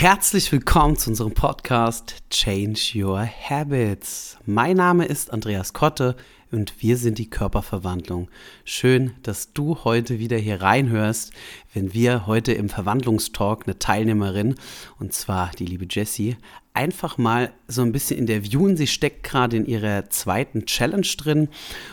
Herzlich 0.00 0.52
willkommen 0.52 0.96
zu 0.96 1.10
unserem 1.10 1.34
Podcast 1.34 2.22
Change 2.30 2.92
Your 2.94 3.18
Habits. 3.26 4.38
Mein 4.46 4.76
Name 4.76 5.04
ist 5.04 5.32
Andreas 5.32 5.72
Kotte 5.72 6.14
und 6.52 6.80
wir 6.80 6.96
sind 6.96 7.18
die 7.18 7.28
Körperverwandlung. 7.28 8.28
Schön, 8.64 9.14
dass 9.24 9.54
du 9.54 9.78
heute 9.82 10.20
wieder 10.20 10.36
hier 10.36 10.62
reinhörst, 10.62 11.32
wenn 11.74 11.94
wir 11.94 12.28
heute 12.28 12.52
im 12.52 12.68
Verwandlungstalk 12.68 13.64
eine 13.66 13.80
Teilnehmerin, 13.80 14.54
und 15.00 15.14
zwar 15.14 15.50
die 15.58 15.66
liebe 15.66 15.88
Jessie, 15.90 16.36
einfach 16.74 17.18
mal 17.18 17.50
so 17.66 17.82
ein 17.82 17.90
bisschen 17.90 18.20
interviewen. 18.20 18.76
Sie 18.76 18.86
steckt 18.86 19.24
gerade 19.24 19.56
in 19.56 19.66
ihrer 19.66 20.10
zweiten 20.10 20.64
Challenge 20.64 21.08
drin 21.16 21.48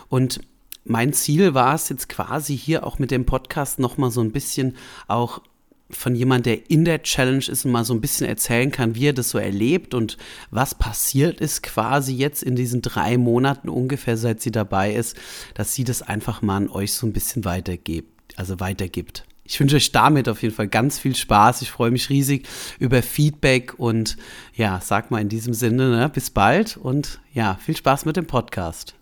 und 0.09 0.41
mein 0.83 1.11
Ziel 1.11 1.55
war 1.55 1.73
es 1.73 1.89
jetzt 1.89 2.07
quasi 2.07 2.55
hier 2.55 2.85
auch 2.85 2.99
mit 2.99 3.09
dem 3.09 3.25
Podcast 3.25 3.79
nochmal 3.79 4.11
so 4.11 4.21
ein 4.21 4.31
bisschen 4.31 4.77
auch 5.07 5.41
von 5.89 6.15
jemand, 6.15 6.45
der 6.45 6.69
in 6.69 6.83
der 6.83 7.03
Challenge 7.03 7.45
ist 7.47 7.65
und 7.65 7.71
mal 7.71 7.85
so 7.85 7.93
ein 7.93 8.01
bisschen 8.01 8.27
erzählen 8.27 8.71
kann, 8.71 8.95
wie 8.95 9.07
er 9.07 9.13
das 9.13 9.29
so 9.29 9.37
erlebt 9.37 9.93
und 9.93 10.17
was 10.49 10.75
passiert 10.75 11.39
ist 11.39 11.61
quasi 11.63 12.13
jetzt 12.15 12.41
in 12.41 12.55
diesen 12.55 12.81
drei 12.81 13.17
Monaten 13.17 13.69
ungefähr, 13.69 14.17
seit 14.17 14.41
sie 14.41 14.51
dabei 14.51 14.93
ist, 14.93 15.15
dass 15.53 15.73
sie 15.73 15.83
das 15.83 16.01
einfach 16.01 16.41
mal 16.41 16.57
an 16.57 16.69
euch 16.69 16.93
so 16.93 17.05
ein 17.05 17.13
bisschen 17.13 17.45
weitergibt, 17.45 18.37
also 18.37 18.59
weitergibt. 18.59 19.25
Ich 19.47 19.59
wünsche 19.59 19.75
euch 19.75 19.91
damit 19.91 20.27
auf 20.27 20.41
jeden 20.41 20.55
Fall 20.55 20.67
ganz 20.67 20.97
viel 20.97 21.15
Spaß. 21.15 21.61
Ich 21.61 21.69
freue 21.69 21.91
mich 21.91 22.09
riesig 22.09 22.47
über 22.79 23.03
Feedback 23.03 23.77
und 23.77 24.17
ja, 24.55 24.81
sag 24.83 25.11
mal 25.11 25.21
in 25.21 25.29
diesem 25.29 25.53
Sinne, 25.53 25.91
ne, 25.91 26.09
bis 26.09 26.31
bald 26.31 26.77
und 26.77 27.19
ja, 27.31 27.59
viel 27.63 27.77
Spaß 27.77 28.05
mit 28.05 28.17
dem 28.17 28.25
Podcast. 28.25 28.95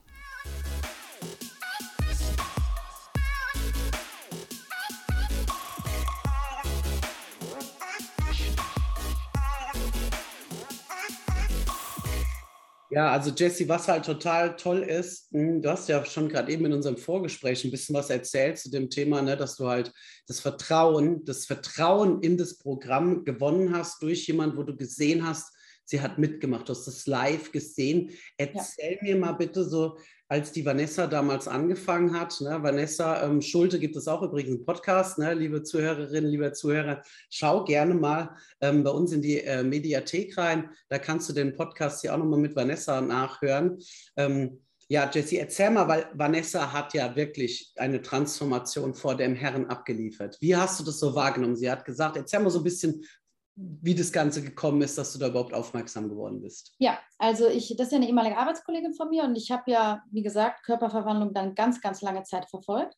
Ja, 12.94 13.12
also 13.12 13.32
Jesse, 13.32 13.68
was 13.68 13.88
halt 13.88 14.06
total 14.06 14.56
toll 14.56 14.84
ist, 14.84 15.32
hm, 15.32 15.64
du 15.64 15.70
hast 15.70 15.90
ja 15.90 16.06
schon 16.06 16.30
gerade 16.30 16.52
eben 16.52 16.66
in 16.66 16.74
unserem 16.74 16.98
Vorgespräch 16.98 17.64
ein 17.64 17.72
bisschen 17.72 17.96
was 17.96 18.12
erzählt 18.12 18.60
zu 18.60 18.70
dem 18.70 18.92
Thema, 18.92 19.24
ne, 19.24 19.36
dass 19.36 19.56
du 19.56 19.68
halt 19.68 19.92
das 20.28 20.40
Vertrauen, 20.40 21.26
das 21.26 21.48
Vertrauen 21.48 22.22
in 22.22 22.38
das 22.38 22.60
Programm 22.60 23.24
gewonnen 23.24 23.76
hast 23.76 24.04
durch 24.04 24.28
jemanden, 24.28 24.58
wo 24.58 24.64
du 24.64 24.76
gesehen 24.76 25.28
hast, 25.28 25.52
sie 25.86 26.02
hat 26.02 26.20
mitgemacht, 26.20 26.70
du 26.70 26.74
hast 26.74 26.86
das 26.86 27.08
live 27.08 27.52
gesehen. 27.52 28.12
Erzähl 28.38 29.00
ja. 29.02 29.04
mir 29.04 29.16
mal 29.16 29.34
bitte 29.34 29.64
so, 29.64 29.98
als 30.34 30.52
die 30.52 30.66
Vanessa 30.66 31.06
damals 31.06 31.48
angefangen 31.48 32.20
hat. 32.20 32.42
Ne? 32.42 32.58
Vanessa 32.64 33.24
ähm, 33.24 33.40
Schulte 33.40 33.78
gibt 33.78 33.96
es 33.96 34.08
auch 34.08 34.24
übrigens 34.24 34.56
einen 34.56 34.66
Podcast, 34.66 35.20
ne? 35.20 35.36
liebe 35.36 35.62
Zuhörerinnen, 35.62 36.28
liebe 36.28 36.52
Zuhörer, 36.54 37.04
schau 37.30 37.64
gerne 37.64 37.94
mal 37.94 38.36
ähm, 38.60 38.84
bei 38.84 38.90
uns 38.90 39.12
in 39.12 39.22
die 39.22 39.42
äh, 39.42 39.62
Mediathek 39.62 40.36
rein. 40.36 40.72
Da 40.90 40.98
kannst 40.98 41.30
du 41.30 41.34
den 41.34 41.56
Podcast 41.56 42.02
hier 42.02 42.16
auch 42.16 42.18
nochmal 42.18 42.40
mit 42.40 42.56
Vanessa 42.56 43.00
nachhören. 43.00 43.78
Ähm, 44.18 44.60
ja, 44.88 45.08
Jessie, 45.14 45.38
erzähl 45.38 45.70
mal, 45.70 45.88
weil 45.88 46.08
Vanessa 46.16 46.74
hat 46.74 46.96
ja 46.96 47.16
wirklich 47.16 47.72
eine 47.76 48.02
Transformation 48.02 48.96
vor 48.96 49.16
dem 49.16 49.36
Herrn 49.36 49.68
abgeliefert. 49.68 50.38
Wie 50.42 50.56
hast 50.56 50.80
du 50.80 50.84
das 50.84 51.00
so 51.00 51.14
wahrgenommen? 51.14 51.56
Sie 51.56 51.70
hat 51.70 51.86
gesagt, 51.86 52.18
erzähl 52.18 52.40
mal 52.40 52.50
so 52.50 52.60
ein 52.60 52.64
bisschen, 52.64 53.06
wie 53.56 53.94
das 53.94 54.12
Ganze 54.12 54.42
gekommen 54.42 54.82
ist, 54.82 54.98
dass 54.98 55.14
du 55.14 55.20
da 55.20 55.28
überhaupt 55.28 55.54
aufmerksam 55.54 56.10
geworden 56.10 56.42
bist. 56.42 56.74
Ja, 56.80 57.00
also 57.20 57.48
ich, 57.48 57.76
das 57.78 57.88
ist 57.88 57.92
ja 57.92 57.98
eine 57.98 58.08
ehemalige 58.08 58.38
Arbeitskollegin 58.38 58.96
von 58.96 59.10
mir 59.10 59.24
und 59.24 59.36
ich 59.36 59.52
habe 59.52 59.70
ja, 59.70 60.02
wie 60.12 60.24
gesagt, 60.24 60.64
Körperverwandlung 60.64 61.34
dann 61.34 61.54
ganz, 61.54 61.80
ganz 61.82 62.02
lange 62.02 62.24
Zeit 62.24 62.50
verfolgt. 62.50 62.96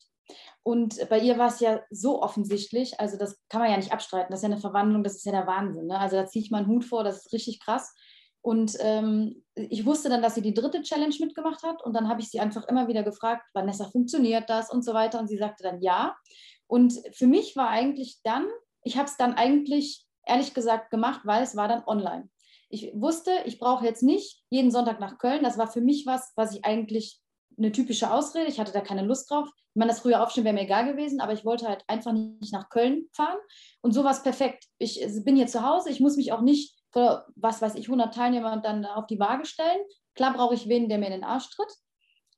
Und 0.63 1.07
bei 1.09 1.19
ihr 1.19 1.37
war 1.37 1.49
es 1.49 1.59
ja 1.59 1.81
so 1.91 2.21
offensichtlich, 2.21 2.99
also 2.99 3.17
das 3.17 3.37
kann 3.49 3.61
man 3.61 3.69
ja 3.69 3.77
nicht 3.77 3.91
abstreiten, 3.91 4.31
das 4.31 4.39
ist 4.39 4.43
ja 4.43 4.51
eine 4.51 4.61
Verwandlung, 4.61 5.03
das 5.03 5.15
ist 5.15 5.25
ja 5.25 5.31
der 5.31 5.45
Wahnsinn. 5.45 5.87
Ne? 5.87 5.99
Also 5.99 6.15
da 6.15 6.25
ziehe 6.25 6.43
ich 6.43 6.51
meinen 6.51 6.67
Hut 6.67 6.85
vor, 6.85 7.03
das 7.03 7.25
ist 7.25 7.33
richtig 7.33 7.59
krass. 7.59 7.93
Und 8.41 8.77
ähm, 8.79 9.43
ich 9.55 9.85
wusste 9.85 10.07
dann, 10.07 10.21
dass 10.21 10.35
sie 10.35 10.41
die 10.41 10.53
dritte 10.53 10.81
Challenge 10.83 11.15
mitgemacht 11.19 11.63
hat 11.63 11.83
und 11.83 11.93
dann 11.93 12.07
habe 12.07 12.21
ich 12.21 12.29
sie 12.29 12.39
einfach 12.39 12.67
immer 12.67 12.87
wieder 12.87 13.03
gefragt, 13.03 13.43
Vanessa, 13.53 13.89
funktioniert 13.89 14.49
das 14.49 14.71
und 14.71 14.83
so 14.83 14.93
weiter 14.93 15.19
und 15.19 15.27
sie 15.27 15.37
sagte 15.37 15.63
dann 15.63 15.81
ja. 15.81 16.15
Und 16.67 16.93
für 17.13 17.27
mich 17.27 17.55
war 17.55 17.69
eigentlich 17.69 18.19
dann, 18.23 18.47
ich 18.83 18.97
habe 18.97 19.07
es 19.07 19.17
dann 19.17 19.33
eigentlich 19.33 20.04
ehrlich 20.25 20.53
gesagt 20.53 20.89
gemacht, 20.91 21.21
weil 21.23 21.43
es 21.43 21.55
war 21.55 21.67
dann 21.67 21.83
online. 21.85 22.29
Ich 22.69 22.91
wusste, 22.93 23.31
ich 23.45 23.59
brauche 23.59 23.85
jetzt 23.85 24.03
nicht 24.03 24.43
jeden 24.49 24.71
Sonntag 24.71 24.99
nach 24.99 25.17
Köln. 25.17 25.43
Das 25.43 25.57
war 25.57 25.67
für 25.67 25.81
mich 25.81 26.05
was, 26.05 26.33
was 26.35 26.53
ich 26.53 26.65
eigentlich 26.65 27.21
eine 27.57 27.71
typische 27.71 28.11
Ausrede. 28.11 28.47
Ich 28.47 28.59
hatte 28.59 28.73
da 28.73 28.81
keine 28.81 29.03
Lust 29.03 29.29
drauf. 29.29 29.47
Ich 29.47 29.75
meine, 29.75 29.91
das 29.91 30.01
frühe 30.01 30.21
Aufstehen 30.21 30.43
wäre 30.43 30.53
mir 30.53 30.63
egal 30.63 30.85
gewesen, 30.85 31.21
aber 31.21 31.33
ich 31.33 31.45
wollte 31.45 31.67
halt 31.67 31.83
einfach 31.87 32.11
nicht 32.11 32.53
nach 32.53 32.69
Köln 32.69 33.07
fahren. 33.13 33.37
Und 33.81 33.93
so 33.93 34.03
war 34.03 34.11
es 34.11 34.23
perfekt. 34.23 34.65
Ich 34.77 34.99
bin 35.23 35.35
hier 35.35 35.47
zu 35.47 35.65
Hause. 35.65 35.89
Ich 35.89 35.99
muss 35.99 36.17
mich 36.17 36.31
auch 36.31 36.41
nicht 36.41 36.75
vor, 36.91 37.25
was 37.35 37.61
weiß 37.61 37.75
ich, 37.75 37.87
100 37.87 38.13
Teilnehmern 38.13 38.61
dann 38.61 38.85
auf 38.85 39.05
die 39.07 39.19
Waage 39.19 39.45
stellen. 39.45 39.79
Klar 40.15 40.33
brauche 40.33 40.55
ich 40.55 40.67
wen, 40.67 40.89
der 40.89 40.97
mir 40.97 41.07
in 41.07 41.13
den 41.13 41.23
Arsch 41.23 41.49
tritt. 41.49 41.71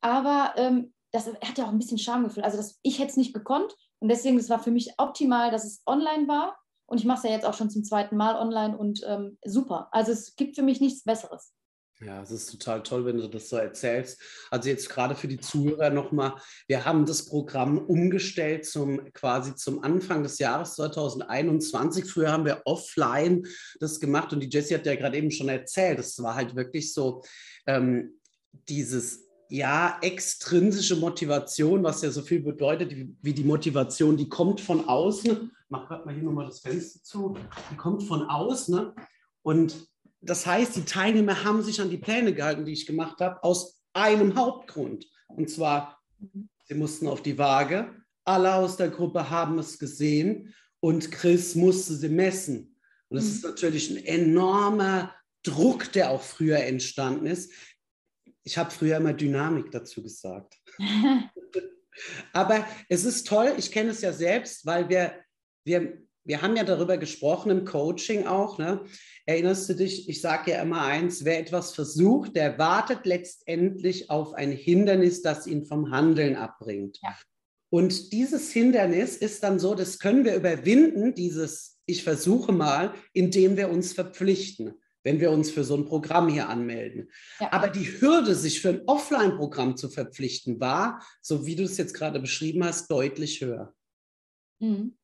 Aber 0.02 0.54
ähm, 0.58 0.94
das 1.12 1.28
hat 1.28 1.58
ja 1.58 1.66
auch 1.66 1.70
ein 1.70 1.78
bisschen 1.78 2.00
Schamgefühl. 2.00 2.44
Also 2.44 2.58
das, 2.58 2.80
ich 2.84 3.00
hätte 3.00 3.12
es 3.12 3.18
nicht 3.18 3.34
gekonnt. 3.34 3.76
Und 4.00 4.10
deswegen, 4.10 4.38
es 4.38 4.50
war 4.50 4.60
für 4.60 4.72
mich 4.72 4.94
optimal, 4.98 5.52
dass 5.52 5.66
es 5.66 5.82
online 5.86 6.28
war 6.28 6.58
und 6.88 7.00
ich 7.00 7.06
mache 7.06 7.20
es 7.20 7.24
ja 7.24 7.32
jetzt 7.32 7.46
auch 7.46 7.54
schon 7.54 7.70
zum 7.70 7.84
zweiten 7.84 8.18
Mal 8.18 8.36
online 8.36 8.78
und 8.78 9.02
ähm, 9.06 9.38
super. 9.46 9.90
Also 9.92 10.12
es 10.12 10.36
gibt 10.36 10.56
für 10.56 10.64
mich 10.64 10.82
nichts 10.82 11.04
Besseres. 11.04 11.54
Ja, 12.00 12.22
es 12.22 12.30
ist 12.30 12.52
total 12.52 12.84
toll, 12.84 13.06
wenn 13.06 13.18
du 13.18 13.28
das 13.28 13.50
so 13.50 13.58
erzählst. 13.58 14.22
Also 14.52 14.70
jetzt 14.70 14.88
gerade 14.88 15.16
für 15.16 15.28
die 15.28 15.40
Zuhörer 15.40 15.90
nochmal, 15.90 16.36
wir 16.68 16.86
haben 16.86 17.08
das 17.08 17.26
Programm 17.26 17.80
umgestellt 17.80 18.66
zum 18.66 19.12
quasi 19.14 19.56
zum 19.56 19.84
Anfang 19.84 20.22
des 20.22 20.38
Jahres 20.38 20.76
2021. 20.76 22.06
Früher 22.06 22.32
haben 22.32 22.46
wir 22.46 22.62
offline 22.66 23.48
das 23.80 24.00
gemacht 24.00 24.32
und 24.32 24.42
die 24.42 24.50
Jessie 24.50 24.76
hat 24.76 24.86
ja 24.86 24.96
gerade 24.96 25.18
eben 25.18 25.32
schon 25.32 25.50
erzählt, 25.50 25.98
es 25.98 26.22
war 26.22 26.36
halt 26.36 26.56
wirklich 26.56 26.94
so 26.94 27.24
ähm, 27.66 28.20
dieses 28.70 29.26
ja, 29.50 29.98
extrinsische 30.02 30.98
Motivation, 30.98 31.84
was 31.84 32.02
ja 32.02 32.12
so 32.12 32.22
viel 32.22 32.42
bedeutet 32.42 32.94
wie 33.22 33.34
die 33.34 33.44
Motivation, 33.44 34.18
die 34.18 34.30
kommt 34.30 34.62
von 34.62 34.88
außen. 34.88 35.52
Mach 35.70 35.88
gerade 35.88 36.06
mal 36.06 36.14
hier 36.14 36.24
nochmal 36.24 36.46
das 36.46 36.60
Fenster 36.60 37.04
zu. 37.04 37.38
Die 37.72 37.76
kommt 37.76 38.04
von 38.04 38.24
außen. 38.24 38.76
Ne? 38.76 38.96
Und 39.42 39.88
das 40.22 40.46
heißt, 40.46 40.76
die 40.76 40.86
Teilnehmer 40.86 41.44
haben 41.44 41.62
sich 41.62 41.82
an 41.82 41.90
die 41.90 41.98
Pläne 41.98 42.34
gehalten, 42.34 42.66
die 42.66 42.74
ich 42.74 42.86
gemacht 42.86 43.20
habe, 43.20 43.44
aus 43.44 43.82
einem 43.94 44.36
Hauptgrund. 44.36 45.06
Und 45.28 45.50
zwar, 45.50 46.02
sie 46.66 46.76
mussten 46.76 47.08
auf 47.08 47.22
die 47.22 47.38
Waage. 47.38 47.94
Alle 48.24 48.56
aus 48.56 48.78
der 48.78 48.90
Gruppe 48.90 49.30
haben 49.30 49.58
es 49.60 49.80
gesehen 49.80 50.54
und 50.80 51.12
Chris 51.12 51.56
musste 51.56 51.94
sie 51.96 52.10
messen. 52.10 52.76
Und 53.10 53.18
das 53.18 53.26
ist 53.26 53.44
natürlich 53.44 53.90
ein 53.90 54.04
enormer 54.04 55.14
Druck, 55.44 55.92
der 55.94 56.12
auch 56.12 56.22
früher 56.22 56.60
entstanden 56.60 57.26
ist. 57.26 57.52
Ich 58.44 58.58
habe 58.58 58.72
früher 58.72 58.98
immer 58.98 59.14
Dynamik 59.14 59.72
dazu 59.72 60.04
gesagt. 60.04 60.56
Aber 62.34 62.66
es 62.90 63.06
ist 63.06 63.28
toll, 63.28 63.54
ich 63.58 63.72
kenne 63.72 63.92
es 63.92 64.02
ja 64.02 64.14
selbst, 64.14 64.66
weil 64.66 64.88
wir, 64.90 65.14
wir, 65.68 66.02
wir 66.24 66.42
haben 66.42 66.56
ja 66.56 66.64
darüber 66.64 66.98
gesprochen 66.98 67.52
im 67.52 67.66
Coaching 67.66 68.26
auch. 68.26 68.58
Ne? 68.58 68.82
Erinnerst 69.26 69.70
du 69.70 69.76
dich, 69.76 70.10
ich 70.10 70.22
sage 70.22 70.52
ja 70.52 70.62
immer 70.62 70.82
eins, 70.82 71.24
wer 71.26 71.40
etwas 71.40 71.76
versucht, 71.76 72.36
der 72.36 72.58
wartet 72.58 73.06
letztendlich 73.06 74.10
auf 74.10 74.34
ein 74.34 74.52
Hindernis, 74.52 75.22
das 75.22 75.46
ihn 75.46 75.66
vom 75.66 75.92
Handeln 75.92 76.36
abbringt. 76.36 77.00
Ja. 77.04 77.16
Und 77.70 78.14
dieses 78.14 78.52
Hindernis 78.52 79.18
ist 79.18 79.44
dann 79.44 79.60
so, 79.60 79.76
das 79.76 80.00
können 80.00 80.26
wir 80.26 80.36
überwinden, 80.36 81.14
dieses 81.14 81.80
Ich 81.86 82.04
versuche 82.04 82.52
mal, 82.52 82.94
indem 83.14 83.58
wir 83.58 83.70
uns 83.70 83.94
verpflichten 83.94 84.74
wenn 85.08 85.22
wir 85.22 85.32
uns 85.32 85.50
für 85.50 85.64
so 85.64 85.78
ein 85.78 85.86
Programm 85.86 86.28
hier 86.28 86.50
anmelden. 86.50 87.10
Ja. 87.40 87.54
Aber 87.54 87.70
die 87.70 87.86
Hürde, 88.02 88.36
sich 88.36 88.60
für 88.60 88.70
ein 88.70 88.82
Offline-Programm 88.88 89.78
zu 89.78 89.88
verpflichten, 89.88 90.60
war, 90.60 91.02
so 91.22 91.46
wie 91.46 91.56
du 91.56 91.64
es 91.64 91.78
jetzt 91.78 91.94
gerade 91.94 92.20
beschrieben 92.20 92.66
hast, 92.66 92.92
deutlich 92.92 93.40
höher. 93.40 93.74
Mhm. 94.60 94.98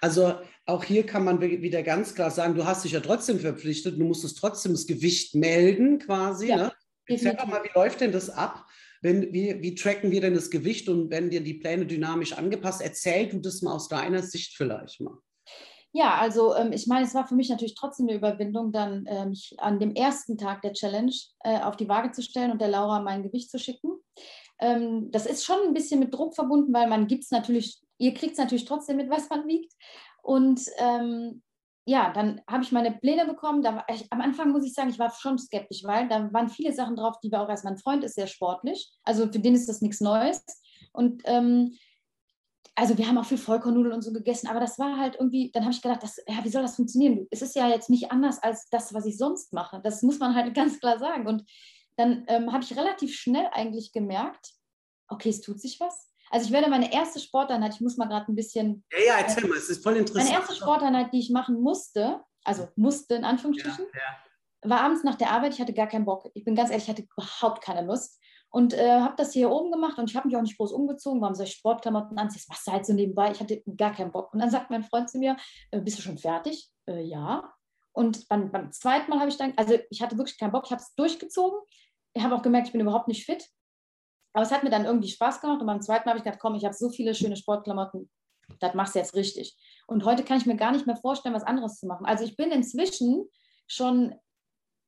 Also 0.00 0.34
auch 0.66 0.84
hier 0.84 1.04
kann 1.04 1.24
man 1.24 1.40
wieder 1.40 1.82
ganz 1.82 2.14
klar 2.14 2.30
sagen, 2.30 2.54
du 2.54 2.64
hast 2.64 2.84
dich 2.84 2.92
ja 2.92 3.00
trotzdem 3.00 3.38
verpflichtet, 3.38 3.98
du 3.98 4.04
musstest 4.04 4.38
trotzdem 4.38 4.72
das 4.72 4.86
Gewicht 4.86 5.34
melden 5.34 5.98
quasi. 5.98 6.48
Ja, 6.48 6.56
ne? 6.56 6.72
Erzähl 7.06 7.34
doch 7.34 7.46
mal, 7.46 7.62
wie 7.62 7.78
läuft 7.78 8.00
denn 8.00 8.12
das 8.12 8.30
ab? 8.30 8.66
Wenn, 9.02 9.34
wie, 9.34 9.60
wie 9.60 9.74
tracken 9.74 10.10
wir 10.10 10.22
denn 10.22 10.34
das 10.34 10.50
Gewicht 10.50 10.88
und 10.88 11.10
werden 11.10 11.28
dir 11.28 11.42
die 11.42 11.54
Pläne 11.54 11.84
dynamisch 11.84 12.32
angepasst? 12.32 12.80
Erzähl 12.80 13.28
du 13.28 13.38
das 13.38 13.60
mal 13.60 13.74
aus 13.74 13.88
deiner 13.88 14.22
Sicht 14.22 14.56
vielleicht 14.56 15.00
mal. 15.00 15.18
Ja, 15.96 16.16
also 16.16 16.56
ähm, 16.56 16.72
ich 16.72 16.88
meine, 16.88 17.06
es 17.06 17.14
war 17.14 17.26
für 17.28 17.36
mich 17.36 17.50
natürlich 17.50 17.76
trotzdem 17.76 18.08
eine 18.08 18.16
Überwindung, 18.16 18.72
dann 18.72 19.06
äh, 19.06 19.26
mich 19.26 19.54
an 19.58 19.78
dem 19.78 19.94
ersten 19.94 20.36
Tag 20.36 20.62
der 20.62 20.72
Challenge 20.72 21.12
äh, 21.44 21.60
auf 21.60 21.76
die 21.76 21.88
Waage 21.88 22.10
zu 22.10 22.20
stellen 22.20 22.50
und 22.50 22.60
der 22.60 22.68
Laura 22.68 23.00
mein 23.00 23.22
Gewicht 23.22 23.48
zu 23.48 23.60
schicken. 23.60 23.92
Ähm, 24.58 25.12
das 25.12 25.24
ist 25.24 25.44
schon 25.44 25.58
ein 25.64 25.72
bisschen 25.72 26.00
mit 26.00 26.12
Druck 26.12 26.34
verbunden, 26.34 26.72
weil 26.72 26.88
man 26.88 27.06
gibt 27.06 27.22
es 27.22 27.30
natürlich, 27.30 27.80
ihr 27.98 28.14
kriegt 28.14 28.32
es 28.32 28.38
natürlich 28.38 28.64
trotzdem 28.64 28.96
mit, 28.96 29.10
was 29.10 29.28
man 29.30 29.46
wiegt. 29.46 29.72
Und 30.22 30.62
ähm, 30.78 31.42
ja, 31.86 32.12
dann 32.12 32.40
habe 32.48 32.62
ich 32.62 32.72
meine 32.72 32.92
Pläne 32.92 33.26
bekommen. 33.26 33.62
Da 33.62 33.84
ich, 33.90 34.10
am 34.10 34.20
Anfang 34.20 34.52
muss 34.52 34.64
ich 34.64 34.72
sagen, 34.72 34.88
ich 34.88 34.98
war 34.98 35.12
schon 35.12 35.38
skeptisch, 35.38 35.84
weil 35.84 36.08
da 36.08 36.32
waren 36.32 36.48
viele 36.48 36.72
Sachen 36.72 36.96
drauf, 36.96 37.16
die 37.22 37.30
war 37.30 37.42
auch 37.42 37.48
erst 37.48 37.64
mein 37.64 37.76
Freund 37.76 38.04
ist 38.04 38.14
sehr 38.14 38.26
sportlich. 38.26 38.90
Also 39.02 39.30
für 39.30 39.38
den 39.38 39.54
ist 39.54 39.68
das 39.68 39.82
nichts 39.82 40.00
Neues. 40.00 40.42
Und 40.92 41.22
ähm, 41.26 41.76
also 42.74 42.98
wir 42.98 43.06
haben 43.06 43.18
auch 43.18 43.26
viel 43.26 43.38
Vollkornnudeln 43.38 43.94
und 43.94 44.02
so 44.02 44.12
gegessen, 44.12 44.48
aber 44.48 44.58
das 44.58 44.78
war 44.78 44.98
halt 44.98 45.14
irgendwie, 45.16 45.50
dann 45.52 45.62
habe 45.62 45.72
ich 45.72 45.82
gedacht, 45.82 46.02
das, 46.02 46.16
ja, 46.26 46.42
wie 46.42 46.48
soll 46.48 46.62
das 46.62 46.76
funktionieren? 46.76 47.26
Es 47.30 47.40
ist 47.40 47.54
ja 47.54 47.68
jetzt 47.68 47.88
nicht 47.88 48.10
anders 48.10 48.42
als 48.42 48.68
das, 48.70 48.92
was 48.94 49.06
ich 49.06 49.16
sonst 49.16 49.52
mache. 49.52 49.80
Das 49.84 50.02
muss 50.02 50.18
man 50.18 50.34
halt 50.34 50.54
ganz 50.54 50.80
klar 50.80 50.98
sagen. 50.98 51.26
Und 51.26 51.44
dann 51.96 52.24
ähm, 52.28 52.52
habe 52.52 52.64
ich 52.64 52.76
relativ 52.76 53.14
schnell 53.14 53.48
eigentlich 53.52 53.92
gemerkt, 53.92 54.54
okay, 55.08 55.28
es 55.28 55.40
tut 55.40 55.60
sich 55.60 55.78
was. 55.80 56.10
Also 56.34 56.46
ich 56.46 56.52
werde 56.52 56.68
meine 56.68 56.92
erste 56.92 57.20
Sporteinheit, 57.20 57.74
ich 57.76 57.80
muss 57.80 57.96
mal 57.96 58.08
gerade 58.08 58.26
ein 58.26 58.34
bisschen. 58.34 58.84
Ja, 58.90 58.98
ja, 59.06 59.18
erzähl 59.20 59.44
äh, 59.44 59.46
mal, 59.46 59.56
es 59.56 59.70
ist 59.70 59.84
voll 59.84 59.96
interessant. 59.96 60.28
Meine 60.28 60.40
erste 60.40 60.56
Sporteinheit, 60.56 61.12
die 61.12 61.20
ich 61.20 61.30
machen 61.30 61.60
musste, 61.60 62.20
also 62.42 62.66
musste 62.74 63.14
in 63.14 63.24
Anführungsstrichen, 63.24 63.86
ja, 63.94 64.00
ja. 64.64 64.68
war 64.68 64.80
abends 64.80 65.04
nach 65.04 65.14
der 65.14 65.30
Arbeit, 65.30 65.54
ich 65.54 65.60
hatte 65.60 65.72
gar 65.72 65.86
keinen 65.86 66.04
Bock. 66.04 66.28
Ich 66.34 66.44
bin 66.44 66.56
ganz 66.56 66.70
ehrlich, 66.70 66.88
ich 66.88 66.90
hatte 66.90 67.06
überhaupt 67.16 67.62
keine 67.62 67.86
Lust. 67.86 68.20
Und 68.50 68.74
äh, 68.74 69.00
habe 69.00 69.14
das 69.16 69.32
hier 69.32 69.48
oben 69.48 69.70
gemacht 69.70 69.96
und 69.96 70.10
ich 70.10 70.16
habe 70.16 70.26
mich 70.26 70.36
auch 70.36 70.42
nicht 70.42 70.56
groß 70.58 70.72
umgezogen. 70.72 71.20
Warum 71.20 71.36
soll 71.36 71.46
ich 71.46 71.52
Sportklamotten 71.52 72.18
anziehen? 72.18 72.40
Das 72.40 72.48
machst 72.48 72.66
du 72.66 72.72
halt 72.72 72.84
so 72.84 72.94
nebenbei. 72.94 73.30
Ich 73.30 73.38
hatte 73.38 73.62
gar 73.76 73.92
keinen 73.92 74.10
Bock. 74.10 74.32
Und 74.32 74.40
dann 74.40 74.50
sagt 74.50 74.70
mein 74.70 74.82
Freund 74.82 75.08
zu 75.08 75.18
mir, 75.18 75.36
äh, 75.70 75.80
bist 75.80 75.98
du 75.98 76.02
schon 76.02 76.18
fertig? 76.18 76.68
Äh, 76.88 77.02
ja. 77.02 77.54
Und 77.92 78.28
beim, 78.28 78.50
beim 78.50 78.72
zweiten 78.72 79.08
Mal 79.08 79.20
habe 79.20 79.28
ich 79.28 79.36
dann, 79.36 79.52
also 79.56 79.78
ich 79.88 80.02
hatte 80.02 80.18
wirklich 80.18 80.36
keinen 80.36 80.50
Bock, 80.50 80.64
ich 80.66 80.72
habe 80.72 80.82
es 80.82 80.96
durchgezogen. 80.96 81.60
Ich 82.12 82.24
habe 82.24 82.34
auch 82.34 82.42
gemerkt, 82.42 82.66
ich 82.66 82.72
bin 82.72 82.80
überhaupt 82.80 83.06
nicht 83.06 83.24
fit. 83.24 83.48
Aber 84.34 84.44
es 84.44 84.52
hat 84.52 84.62
mir 84.62 84.70
dann 84.70 84.84
irgendwie 84.84 85.08
Spaß 85.08 85.40
gemacht. 85.40 85.60
Und 85.60 85.66
beim 85.66 85.80
zweiten 85.80 86.04
Mal 86.04 86.10
habe 86.10 86.18
ich 86.18 86.24
gedacht, 86.24 86.40
komm, 86.40 86.54
ich 86.54 86.64
habe 86.64 86.74
so 86.74 86.90
viele 86.90 87.14
schöne 87.14 87.36
Sportklamotten, 87.36 88.10
das 88.60 88.74
machst 88.74 88.94
du 88.94 88.98
jetzt 88.98 89.14
richtig. 89.14 89.56
Und 89.86 90.04
heute 90.04 90.22
kann 90.22 90.36
ich 90.36 90.44
mir 90.44 90.56
gar 90.56 90.72
nicht 90.72 90.86
mehr 90.86 90.96
vorstellen, 90.96 91.34
was 91.34 91.44
anderes 91.44 91.80
zu 91.80 91.86
machen. 91.86 92.04
Also 92.04 92.24
ich 92.24 92.36
bin 92.36 92.50
inzwischen 92.50 93.24
schon 93.66 94.14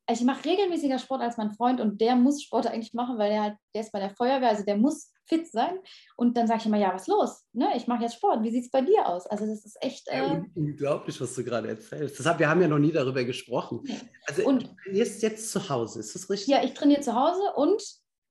also 0.06 0.22
ich 0.22 0.26
mache 0.26 0.44
regelmäßiger 0.44 0.98
Sport 0.98 1.20
als 1.20 1.37
mein 1.37 1.52
Freund 1.52 1.81
und 1.81 2.00
der 2.00 2.14
muss 2.14 2.43
Sport 2.43 2.69
eigentlich 2.69 2.94
machen, 2.94 3.19
weil 3.19 3.31
der 3.31 3.43
halt, 3.43 3.56
der 3.75 3.82
ist 3.82 3.93
bei 3.93 3.98
der 3.98 4.10
Feuerwehr, 4.10 4.50
also 4.50 4.64
der 4.64 4.76
muss 4.76 5.12
fit 5.28 5.50
sein. 5.50 5.78
Und 6.16 6.37
dann 6.37 6.46
sage 6.46 6.60
ich 6.60 6.66
immer, 6.66 6.78
ja, 6.78 6.94
was 6.94 7.08
los? 7.08 7.44
Ne? 7.52 7.72
Ich 7.76 7.88
mache 7.88 8.04
jetzt 8.04 8.14
Sport. 8.14 8.44
Wie 8.44 8.50
sieht 8.50 8.64
es 8.64 8.70
bei 8.70 8.82
dir 8.82 9.06
aus? 9.06 9.26
Also 9.26 9.46
das 9.46 9.64
ist 9.64 9.76
echt. 9.81 10.06
Äh, 10.06 10.19
ja, 10.19 10.44
unglaublich, 10.54 11.20
was 11.20 11.34
du 11.34 11.42
gerade 11.42 11.69
erzählst. 11.69 12.20
Deshalb, 12.20 12.38
wir 12.38 12.49
haben 12.49 12.62
ja 12.62 12.69
noch 12.69 12.78
nie 12.78 12.92
darüber 12.92 13.25
gesprochen. 13.25 13.82
Also 14.28 14.46
und, 14.46 14.62
du 14.62 14.69
trainierst 14.84 15.22
jetzt 15.22 15.50
zu 15.50 15.69
Hause, 15.69 15.99
ist 15.99 16.14
das 16.14 16.31
richtig? 16.31 16.49
Ja, 16.49 16.62
ich 16.62 16.75
trainiere 16.75 17.00
zu 17.00 17.14
Hause 17.14 17.42
und 17.56 17.82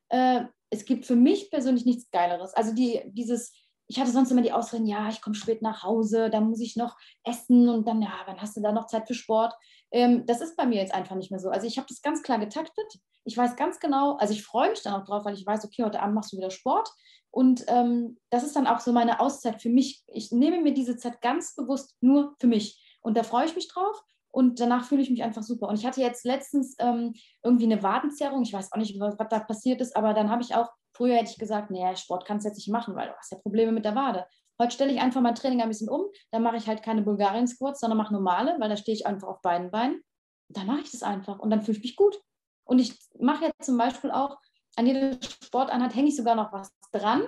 äh, 0.09 0.45
es 0.75 0.86
gibt 0.86 1.06
für 1.06 1.16
mich 1.16 1.50
persönlich 1.50 1.86
nichts 1.86 2.12
Geileres. 2.12 2.54
Also 2.54 2.74
die, 2.74 3.01
dieses, 3.07 3.54
ich 3.88 4.00
hatte 4.00 4.12
sonst 4.12 4.31
immer 4.31 4.42
die 4.42 4.51
Ausreden, 4.51 4.86
ja, 4.86 5.10
ich 5.10 5.22
komme 5.22 5.36
spät 5.36 5.62
nach 5.62 5.83
Hause, 5.83 6.30
dann 6.30 6.50
muss 6.50 6.60
ich 6.60 6.75
noch 6.75 6.98
essen 7.24 7.69
und 7.69 7.88
dann, 7.88 8.01
ja, 8.01 8.12
wann 8.25 8.42
hast 8.42 8.57
du 8.57 8.62
da 8.62 8.72
noch 8.72 8.88
Zeit 8.88 9.07
für 9.07 9.13
Sport? 9.13 9.54
Ähm, 9.92 10.25
das 10.25 10.42
ist 10.42 10.57
bei 10.57 10.66
mir 10.66 10.81
jetzt 10.81 10.94
einfach 10.94 11.16
nicht 11.16 11.31
mehr 11.31 11.39
so. 11.39 11.50
Also 11.50 11.68
ich 11.68 11.77
habe 11.77 11.88
das 11.88 12.01
ganz 12.01 12.22
klar 12.24 12.39
getaktet. 12.39 13.00
Ich 13.24 13.38
weiß 13.38 13.56
ganz 13.56 13.80
genau, 13.80 14.18
also 14.18 14.33
ich 14.33 14.44
freue 14.44 14.69
mich 14.69 14.81
dann 14.81 14.94
auch 14.94 15.06
drauf, 15.06 15.25
weil 15.25 15.36
ich 15.36 15.45
weiß, 15.45 15.66
okay, 15.66 15.83
heute 15.83 16.01
Abend 16.01 16.16
machst 16.16 16.33
du 16.33 16.38
wieder 16.38 16.51
Sport. 16.51 16.89
Und 17.31 17.66
ähm, 17.68 18.18
das 18.30 18.44
ist 18.44 18.56
dann 18.56 18.68
auch 18.68 18.80
so 18.80 18.92
meine 18.92 19.19
Auszeit 19.19 19.62
für 19.62 19.69
mich. 19.69 20.04
Ich 20.07 20.31
nehme 20.31 20.62
mir 20.62 20.74
diese 20.74 20.98
Zeit 20.98 21.21
ganz 21.21 21.56
bewusst 21.56 21.95
nur 22.01 22.36
für 22.39 22.48
mich. 22.48 22.81
Und 23.01 23.18
da 23.18 23.24
freue 23.24 23.45
ich 23.45 23.56
mich 23.56 23.68
drauf. 23.68 24.01
Und 24.35 24.59
danach 24.59 24.83
fühle 24.83 25.01
ich 25.01 25.09
mich 25.09 25.23
einfach 25.23 25.43
super. 25.43 25.69
Und 25.69 25.79
ich 25.79 25.85
hatte 25.85 26.01
jetzt 26.01 26.25
letztens 26.25 26.75
ähm, 26.79 27.13
irgendwie 27.41 27.63
eine 27.63 27.81
Wadenzerrung. 27.81 28.41
Ich 28.41 28.51
weiß 28.51 28.73
auch 28.73 28.77
nicht, 28.77 28.99
was, 28.99 29.17
was 29.17 29.29
da 29.29 29.39
passiert 29.39 29.79
ist, 29.79 29.95
aber 29.95 30.13
dann 30.13 30.29
habe 30.29 30.41
ich 30.41 30.53
auch, 30.53 30.67
früher 30.93 31.15
hätte 31.15 31.31
ich 31.31 31.37
gesagt, 31.37 31.71
nee, 31.71 31.95
Sport 31.95 32.25
kannst 32.25 32.43
du 32.43 32.49
jetzt 32.49 32.57
nicht 32.57 32.67
machen, 32.67 32.97
weil 32.97 33.07
du 33.07 33.15
hast 33.15 33.31
ja 33.31 33.37
Probleme 33.37 33.71
mit 33.71 33.85
der 33.85 33.95
Wade. 33.95 34.27
Heute 34.61 34.73
stelle 34.73 34.91
ich 34.91 34.99
einfach 34.99 35.21
mein 35.21 35.35
Training 35.35 35.61
ein 35.61 35.69
bisschen 35.69 35.87
um. 35.87 36.07
Da 36.31 36.39
mache 36.39 36.57
ich 36.57 36.67
halt 36.67 36.83
keine 36.83 37.01
Bulgarien-Squats, 37.03 37.79
sondern 37.79 37.97
mache 37.97 38.11
normale, 38.11 38.57
weil 38.59 38.67
da 38.67 38.75
stehe 38.75 38.93
ich 38.93 39.07
einfach 39.07 39.29
auf 39.29 39.41
beiden 39.41 39.71
Beinen. 39.71 40.01
Dann 40.49 40.67
mache 40.67 40.81
ich 40.81 40.91
das 40.91 41.01
einfach 41.01 41.39
und 41.39 41.49
dann 41.49 41.61
fühle 41.61 41.77
ich 41.77 41.83
mich 41.83 41.95
gut. 41.95 42.21
Und 42.65 42.79
ich 42.79 42.93
mache 43.17 43.45
jetzt 43.45 43.63
zum 43.63 43.77
Beispiel 43.77 44.11
auch, 44.11 44.37
an 44.75 44.85
jeder 44.85 45.17
Sporteinheit 45.45 45.95
hänge 45.95 46.09
ich 46.09 46.17
sogar 46.17 46.35
noch 46.35 46.51
was 46.51 46.77
dran. 46.91 47.25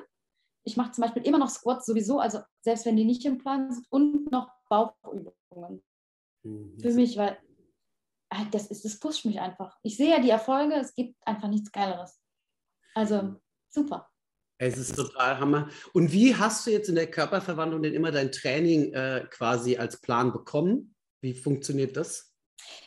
Ich 0.66 0.76
mache 0.76 0.92
zum 0.92 1.04
Beispiel 1.04 1.26
immer 1.26 1.38
noch 1.38 1.50
Squats 1.50 1.86
sowieso, 1.86 2.20
also 2.20 2.40
selbst 2.60 2.86
wenn 2.86 2.98
die 2.98 3.06
nicht 3.06 3.24
im 3.24 3.38
Plan 3.38 3.72
sind, 3.72 3.88
und 3.92 4.30
noch 4.30 4.50
Bauchübungen. 4.68 5.82
Mhm. 6.44 6.80
Für 6.80 6.94
mich, 6.94 7.18
weil 7.18 7.38
ah, 8.30 8.46
das, 8.52 8.68
ist, 8.68 8.86
das 8.86 9.00
pusht 9.00 9.26
mich 9.26 9.40
einfach. 9.40 9.78
Ich 9.84 9.98
sehe 9.98 10.12
ja 10.12 10.20
die 10.20 10.30
Erfolge, 10.30 10.76
es 10.76 10.94
gibt 10.94 11.16
einfach 11.26 11.48
nichts 11.48 11.72
Geileres. 11.72 12.20
Also 12.94 13.36
super. 13.70 14.10
Es 14.60 14.78
ist 14.78 14.96
total 14.96 15.40
Hammer. 15.40 15.70
Und 15.94 16.12
wie 16.12 16.36
hast 16.36 16.66
du 16.66 16.72
jetzt 16.72 16.90
in 16.90 16.96
der 16.96 17.12
Körperverwandlung 17.12 17.84
denn 17.84 17.94
immer 17.94 18.12
dein 18.12 18.32
Training 18.32 18.92
äh, 18.94 19.28
quasi 19.30 19.78
als 19.78 20.02
Plan 20.02 20.32
bekommen? 20.32 20.96
Wie 21.22 21.36
funktioniert 21.36 21.96
das? 21.96 22.34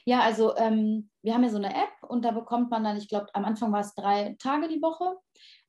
Ja, 0.04 0.20
also 0.20 0.56
ähm, 0.56 1.10
wir 1.22 1.32
haben 1.32 1.44
ja 1.44 1.50
so 1.50 1.58
eine 1.58 1.70
App 1.72 2.08
und 2.08 2.24
da 2.24 2.32
bekommt 2.32 2.70
man 2.70 2.82
dann, 2.82 2.96
ich 2.96 3.08
glaube, 3.08 3.28
am 3.34 3.44
Anfang 3.44 3.70
war 3.72 3.80
es 3.80 3.94
drei 3.94 4.36
Tage 4.40 4.68
die 4.68 4.82
Woche. 4.82 5.16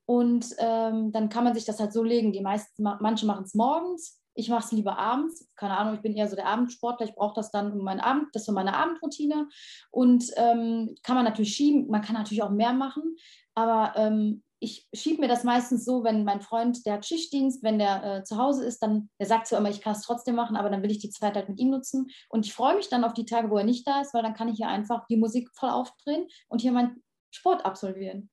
Und 0.04 0.46
ähm, 0.58 1.12
dann 1.12 1.28
kann 1.28 1.44
man 1.44 1.54
sich 1.54 1.64
das 1.64 1.78
halt 1.78 1.92
so 1.92 2.02
legen. 2.02 2.32
Die 2.32 2.40
meisten, 2.40 2.82
manche 2.82 3.24
machen 3.26 3.44
es 3.44 3.54
morgens, 3.54 4.20
ich 4.34 4.48
mache 4.48 4.64
es 4.64 4.72
lieber 4.72 4.98
abends. 4.98 5.48
Keine 5.56 5.76
Ahnung, 5.76 5.94
ich 5.94 6.00
bin 6.00 6.14
eher 6.14 6.28
so 6.28 6.36
der 6.36 6.46
Abendsportler. 6.46 7.06
Ich 7.06 7.14
brauche 7.14 7.34
das 7.34 7.50
dann 7.50 7.72
um 7.72 7.84
meinen 7.84 8.00
Abend, 8.00 8.28
das 8.32 8.44
so 8.44 8.52
meine 8.52 8.76
Abendroutine. 8.76 9.48
Und 9.90 10.24
ähm, 10.36 10.94
kann 11.02 11.16
man 11.16 11.24
natürlich 11.24 11.54
schieben, 11.54 11.88
man 11.88 12.02
kann 12.02 12.14
natürlich 12.14 12.42
auch 12.42 12.50
mehr 12.50 12.72
machen. 12.72 13.16
Aber 13.54 13.92
ähm, 13.96 14.42
ich 14.62 14.88
schiebe 14.94 15.20
mir 15.20 15.28
das 15.28 15.42
meistens 15.42 15.84
so, 15.84 16.04
wenn 16.04 16.24
mein 16.24 16.40
Freund, 16.40 16.86
der 16.86 16.94
hat 16.94 17.04
Schichtdienst, 17.04 17.64
wenn 17.64 17.80
der 17.80 18.04
äh, 18.04 18.24
zu 18.24 18.36
Hause 18.38 18.64
ist, 18.64 18.80
dann, 18.80 19.10
der 19.18 19.26
sagt 19.26 19.48
zwar 19.48 19.58
immer, 19.58 19.70
ich 19.70 19.80
kann 19.80 19.94
es 19.94 20.02
trotzdem 20.02 20.36
machen, 20.36 20.56
aber 20.56 20.70
dann 20.70 20.82
will 20.84 20.90
ich 20.90 21.00
die 21.00 21.10
Zeit 21.10 21.34
halt 21.34 21.48
mit 21.48 21.58
ihm 21.58 21.70
nutzen. 21.70 22.08
Und 22.28 22.46
ich 22.46 22.54
freue 22.54 22.76
mich 22.76 22.88
dann 22.88 23.02
auf 23.02 23.12
die 23.12 23.26
Tage, 23.26 23.50
wo 23.50 23.58
er 23.58 23.64
nicht 23.64 23.86
da 23.88 24.00
ist, 24.00 24.14
weil 24.14 24.22
dann 24.22 24.34
kann 24.34 24.48
ich 24.48 24.58
hier 24.58 24.68
einfach 24.68 25.04
die 25.08 25.16
Musik 25.16 25.50
voll 25.54 25.70
aufdrehen 25.70 26.28
und 26.48 26.60
hier 26.60 26.70
meinen 26.70 27.02
Sport 27.32 27.64
absolvieren. 27.64 28.30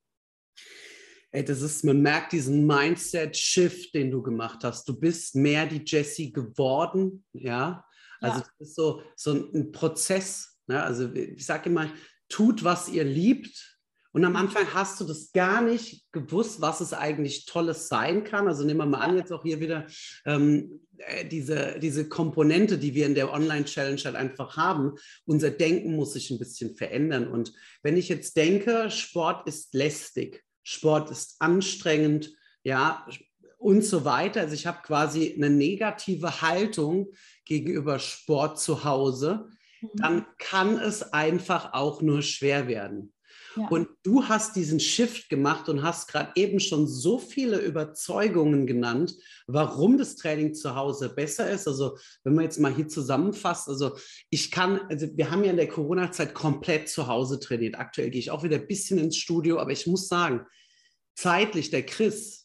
Ey, 1.31 1.46
das 1.46 1.62
ist, 1.62 1.84
man 1.84 2.02
merkt 2.02 2.34
diesen 2.34 2.66
Mindset-Shift, 2.66 3.94
den 3.94 4.10
du 4.10 4.22
gemacht 4.22 4.64
hast. 4.64 4.88
Du 4.90 5.00
bist 5.00 5.36
mehr 5.36 5.66
die 5.66 5.84
Jessie 5.86 6.31
geworden, 6.31 7.24
ja. 7.34 7.86
Also 8.20 8.40
ja. 8.40 8.46
das 8.58 8.68
ist 8.68 8.76
so, 8.76 9.02
so 9.16 9.31
ein 9.34 9.72
Prozess. 9.72 10.58
Ne? 10.68 10.81
Also 10.84 11.14
ich 11.14 11.46
sage 11.46 11.70
immer, 11.70 11.92
tut, 12.30 12.64
was 12.64 12.90
ihr 12.90 13.04
liebt, 13.04 13.80
und 14.12 14.26
am 14.26 14.36
Anfang 14.36 14.74
hast 14.74 15.00
du 15.00 15.06
das 15.06 15.31
gar 15.34 15.62
nicht 15.62 16.12
gewusst, 16.12 16.62
was 16.62 16.81
es 16.81 16.94
eigentlich 16.94 17.46
Tolles 17.46 17.90
sein 17.90 18.24
kann. 18.24 18.48
Also 18.48 18.66
nehmen 18.66 18.80
wir 18.80 18.86
mal 18.88 19.02
an, 19.02 19.18
jetzt 19.18 19.31
auch 19.31 19.44
hier 19.44 19.60
wieder 19.60 19.86
ähm, 20.26 20.81
äh, 20.98 21.26
diese, 21.26 21.78
diese 21.80 22.10
Komponente, 22.10 22.80
die 22.80 22.96
wir 22.96 23.06
in 23.06 23.14
der 23.14 23.31
Online-Challenge 23.31 24.02
halt 24.04 24.16
einfach 24.16 24.58
haben. 24.58 24.96
Unser 25.26 25.52
Denken 25.52 25.96
muss 25.96 26.14
sich 26.14 26.31
ein 26.31 26.40
bisschen 26.40 26.76
verändern. 26.76 27.28
Und 27.28 27.54
wenn 27.84 27.98
ich 27.98 28.10
jetzt 28.10 28.36
denke, 28.36 28.90
Sport 28.90 29.48
ist 29.48 29.76
lästig, 29.76 30.44
Sport 30.71 31.10
ist 31.10 31.38
anstrengend, 31.39 32.31
ja, 32.63 33.04
und 33.57 33.83
so 33.83 34.06
weiter. 34.06 34.42
Also 34.42 34.54
ich 34.54 34.68
habe 34.68 34.83
quasi 34.83 35.33
eine 35.36 35.50
negative 35.50 36.44
Haltung 36.44 37.07
gegenüber 37.44 37.98
Sport 37.98 38.60
zu 38.60 38.83
Hause, 38.83 39.48
mhm. 39.81 39.89
dann 39.95 40.25
kann 40.38 40.77
es 40.77 41.01
einfach 41.12 41.74
auch 41.74 42.04
nur 42.04 42.21
schwer 42.21 42.68
werden. 42.68 43.14
Und 43.69 43.90
du 44.04 44.26
hast 44.26 44.56
diesen 44.56 44.80
Shift 44.80 45.30
gemacht 45.30 45.69
und 45.69 45.83
hast 45.83 46.07
gerade 46.07 46.31
eben 46.35 46.59
schon 46.59 46.88
so 46.88 47.18
viele 47.18 47.57
Überzeugungen 47.57 48.68
genannt, 48.68 49.16
warum 49.47 49.97
das 49.97 50.16
Training 50.16 50.54
zu 50.54 50.76
Hause 50.76 51.09
besser 51.09 51.49
ist. 51.49 51.68
Also 51.68 51.97
wenn 52.23 52.35
man 52.35 52.45
jetzt 52.45 52.59
mal 52.59 52.73
hier 52.73 52.88
zusammenfasst, 52.88 53.68
also 53.68 53.97
ich 54.30 54.52
kann, 54.52 54.80
also 54.90 55.07
wir 55.16 55.31
haben 55.31 55.44
ja 55.44 55.52
in 55.52 55.57
der 55.57 55.68
Corona-Zeit 55.68 56.33
komplett 56.33 56.90
zu 56.90 57.07
Hause 57.07 57.40
trainiert. 57.40 57.78
Aktuell 57.78 58.09
gehe 58.11 58.19
ich 58.19 58.31
auch 58.31 58.44
wieder 58.44 58.57
ein 58.57 58.68
bisschen 58.68 58.99
ins 58.99 59.18
Studio, 59.18 59.59
aber 59.59 59.71
ich 59.71 59.88
muss 59.88 60.07
sagen, 60.07 60.45
zeitlich, 61.19 61.69
der 61.69 61.85
Chris, 61.85 62.39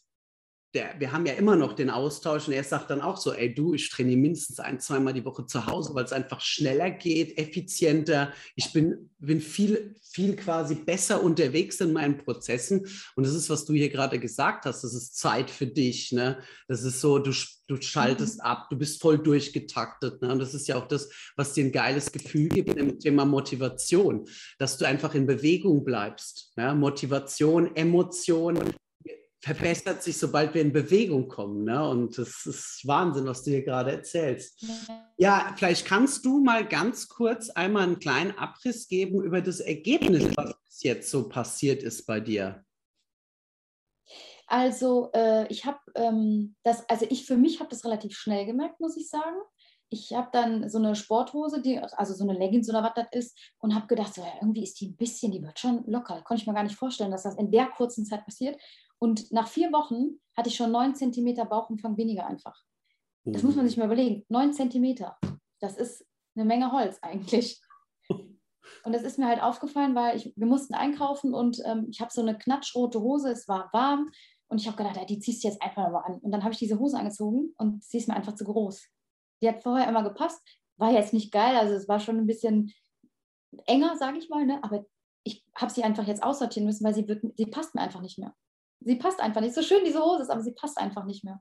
der, 0.75 0.99
wir 0.99 1.13
haben 1.13 1.25
ja 1.27 1.35
immer 1.35 1.57
noch 1.57 1.73
den 1.73 1.89
Austausch 1.89 2.49
und 2.49 2.55
er 2.55 2.65
sagt 2.65 2.91
dann 2.91 3.01
auch 3.01 3.17
so, 3.17 3.33
ey 3.33 3.55
du, 3.55 3.75
ich 3.75 3.89
trainiere 3.91 4.19
mindestens 4.19 4.59
ein, 4.59 4.81
zweimal 4.81 5.13
die 5.13 5.25
Woche 5.25 5.47
zu 5.47 5.67
Hause, 5.67 5.95
weil 5.95 6.05
es 6.05 6.13
einfach 6.13 6.41
schneller 6.41 6.91
geht, 6.91 7.39
effizienter. 7.39 8.33
Ich 8.57 8.73
bin, 8.73 9.11
bin 9.19 9.41
viel, 9.41 9.95
viel 10.03 10.37
quasi 10.37 10.75
besser 10.75 11.23
unterwegs 11.23 11.81
in 11.81 11.93
meinen 11.93 12.19
Prozessen. 12.19 12.87
Und 13.15 13.27
das 13.27 13.35
ist, 13.35 13.49
was 13.51 13.65
du 13.65 13.73
hier 13.73 13.89
gerade 13.89 14.19
gesagt 14.19 14.65
hast, 14.65 14.83
das 14.83 14.95
ist 14.95 15.17
Zeit 15.17 15.51
für 15.51 15.67
dich. 15.67 16.13
Ne? 16.13 16.39
Das 16.67 16.83
ist 16.83 17.01
so, 17.01 17.19
du, 17.19 17.33
du 17.69 17.81
schaltest 17.81 18.39
mhm. 18.39 18.45
ab, 18.45 18.67
du 18.69 18.77
bist 18.77 19.01
voll 19.01 19.19
durchgetaktet. 19.19 20.23
Ne? 20.23 20.33
Und 20.33 20.41
das 20.41 20.55
ist 20.55 20.67
ja 20.67 20.77
auch 20.77 20.89
das, 20.89 21.09
was 21.37 21.53
dir 21.53 21.65
ein 21.65 21.73
geiles 21.73 22.11
Gefühl 22.11 22.49
gibt 22.49 22.75
im 22.75 22.99
Thema 22.99 23.25
Motivation, 23.25 24.27
dass 24.59 24.77
du 24.77 24.87
einfach 24.87 25.15
in 25.15 25.27
Bewegung 25.27 25.85
bleibst. 25.85 26.53
Ne? 26.57 26.75
Motivation, 26.75 27.75
Emotion, 27.77 28.59
verbessert 29.45 30.03
sich, 30.03 30.17
sobald 30.17 30.55
wir 30.55 30.63
in 30.63 30.73
Bewegung 30.73 31.29
kommen. 31.29 31.65
Ne? 31.65 31.87
Und 31.89 32.17
das 32.17 32.47
ist 32.47 32.81
Wahnsinn, 32.87 33.27
was 33.27 33.45
du 33.45 33.51
hier 33.51 33.63
gerade 33.63 33.93
erzählst. 33.93 34.65
Ja, 35.19 35.55
vielleicht 35.57 35.87
kannst 35.87 36.25
du 36.25 36.43
mal 36.43 36.67
ganz 36.67 37.09
kurz 37.09 37.51
einmal 37.51 37.83
einen 37.83 37.99
kleinen 37.99 38.37
Abriss 38.39 38.89
geben 38.89 39.23
über 39.23 39.43
das 39.43 39.61
Ergebnis, 39.61 40.35
was 40.35 40.55
jetzt 40.81 41.11
so 41.11 41.29
passiert 41.29 41.83
ist 41.83 42.07
bei 42.07 42.21
dir. 42.21 42.65
Also 44.47 45.11
äh, 45.15 45.47
ich 45.49 45.65
habe 45.67 45.79
ähm, 45.95 46.57
das, 46.63 46.89
also 46.89 47.07
ich 47.09 47.27
für 47.27 47.37
mich 47.37 47.61
habe 47.61 47.71
das 47.71 47.85
relativ 47.85 48.17
schnell 48.17 48.47
gemerkt, 48.47 48.81
muss 48.81 48.97
ich 48.97 49.09
sagen. 49.09 49.37
Ich 49.91 50.13
habe 50.13 50.29
dann 50.33 50.69
so 50.69 50.79
eine 50.79 50.97
Sporthose, 50.97 51.61
die, 51.61 51.79
also 51.79 52.15
so 52.15 52.25
eine 52.25 52.39
Leggings 52.39 52.69
oder 52.69 52.83
was 52.83 52.95
das 52.95 53.07
ist, 53.13 53.39
und 53.59 53.75
habe 53.75 53.87
gedacht, 53.87 54.15
so, 54.15 54.23
ja, 54.23 54.33
irgendwie 54.41 54.63
ist 54.63 54.81
die 54.81 54.89
ein 54.89 54.97
bisschen, 54.97 55.31
die 55.31 55.43
wird 55.43 55.59
schon 55.59 55.85
locker. 55.87 56.21
Konnte 56.23 56.43
ich 56.43 56.47
mir 56.47 56.55
gar 56.55 56.65
nicht 56.65 56.77
vorstellen, 56.77 57.13
dass 57.13 57.23
das 57.23 57.37
in 57.37 57.51
der 57.51 57.67
kurzen 57.67 58.05
Zeit 58.05 58.25
passiert. 58.25 58.61
Und 58.99 59.33
nach 59.33 59.49
vier 59.49 59.73
Wochen 59.73 60.21
hatte 60.37 60.49
ich 60.49 60.57
schon 60.57 60.73
neun 60.73 60.95
Zentimeter 60.95 61.45
Bauchumfang 61.45 61.97
weniger 61.97 62.27
einfach. 62.27 62.65
Das 63.25 63.43
muss 63.43 63.57
man 63.57 63.67
sich 63.67 63.77
mal 63.77 63.87
überlegen. 63.87 64.25
Neun 64.29 64.53
Zentimeter. 64.53 65.19
Das 65.61 65.77
ist 65.77 66.07
eine 66.37 66.45
Menge 66.45 66.73
Holz 66.73 66.99
eigentlich. 67.01 67.61
Und 68.85 68.93
das 68.93 69.03
ist 69.03 69.19
mir 69.19 69.27
halt 69.27 69.43
aufgefallen, 69.43 69.95
weil 69.95 70.17
ich, 70.17 70.33
wir 70.37 70.47
mussten 70.47 70.75
einkaufen 70.75 71.33
und 71.33 71.63
ähm, 71.65 71.87
ich 71.91 72.01
habe 72.01 72.13
so 72.13 72.23
eine 72.23 72.37
knatschrote 72.37 73.01
Hose, 73.01 73.31
es 73.31 73.47
war 73.47 73.71
warm 73.73 74.11
und 74.49 74.61
ich 74.61 74.67
habe 74.67 74.77
gedacht, 74.77 74.97
ja, 74.97 75.05
die 75.05 75.19
ziehst 75.19 75.43
du 75.43 75.49
jetzt 75.49 75.63
einfach 75.63 75.91
mal 75.91 76.01
an. 76.01 76.19
Und 76.21 76.33
dann 76.33 76.43
habe 76.43 76.53
ich 76.53 76.59
diese 76.59 76.79
Hose 76.79 76.99
angezogen 76.99 77.55
und 77.57 77.83
sie 77.85 77.99
ist 77.99 78.09
mir 78.09 78.15
einfach 78.15 78.35
zu 78.35 78.45
groß. 78.45 78.87
Die 79.43 79.49
hat 79.49 79.63
vorher 79.63 79.89
immer 79.89 80.03
gepasst, 80.03 80.41
war 80.77 80.91
jetzt 80.91 81.13
nicht 81.13 81.33
geil, 81.33 81.57
also 81.57 81.75
es 81.75 81.89
war 81.89 82.01
schon 82.01 82.19
ein 82.19 82.27
bisschen 82.27 82.73
enger, 83.67 83.97
sage 83.97 84.19
ich 84.19 84.29
mal, 84.29 84.45
ne? 84.45 84.63
aber 84.63 84.85
ich 85.25 85.45
habe 85.55 85.73
sie 85.73 85.85
einfach 85.85 86.07
jetzt 86.07 86.23
aussortieren 86.23 86.67
müssen, 86.67 86.85
weil 86.85 86.95
sie, 86.95 87.09
wird, 87.09 87.23
sie 87.37 87.47
passt 87.47 87.75
mir 87.75 87.81
einfach 87.81 88.01
nicht 88.01 88.19
mehr. 88.19 88.35
Sie 88.85 88.97
passt 88.97 89.21
einfach 89.21 89.41
nicht. 89.41 89.55
So 89.55 89.63
schön 89.63 89.85
diese 89.85 90.03
Hose 90.03 90.23
ist, 90.23 90.31
aber 90.31 90.43
sie 90.43 90.53
passt 90.53 90.79
einfach 90.79 91.05
nicht 91.05 91.25
mehr. 91.25 91.41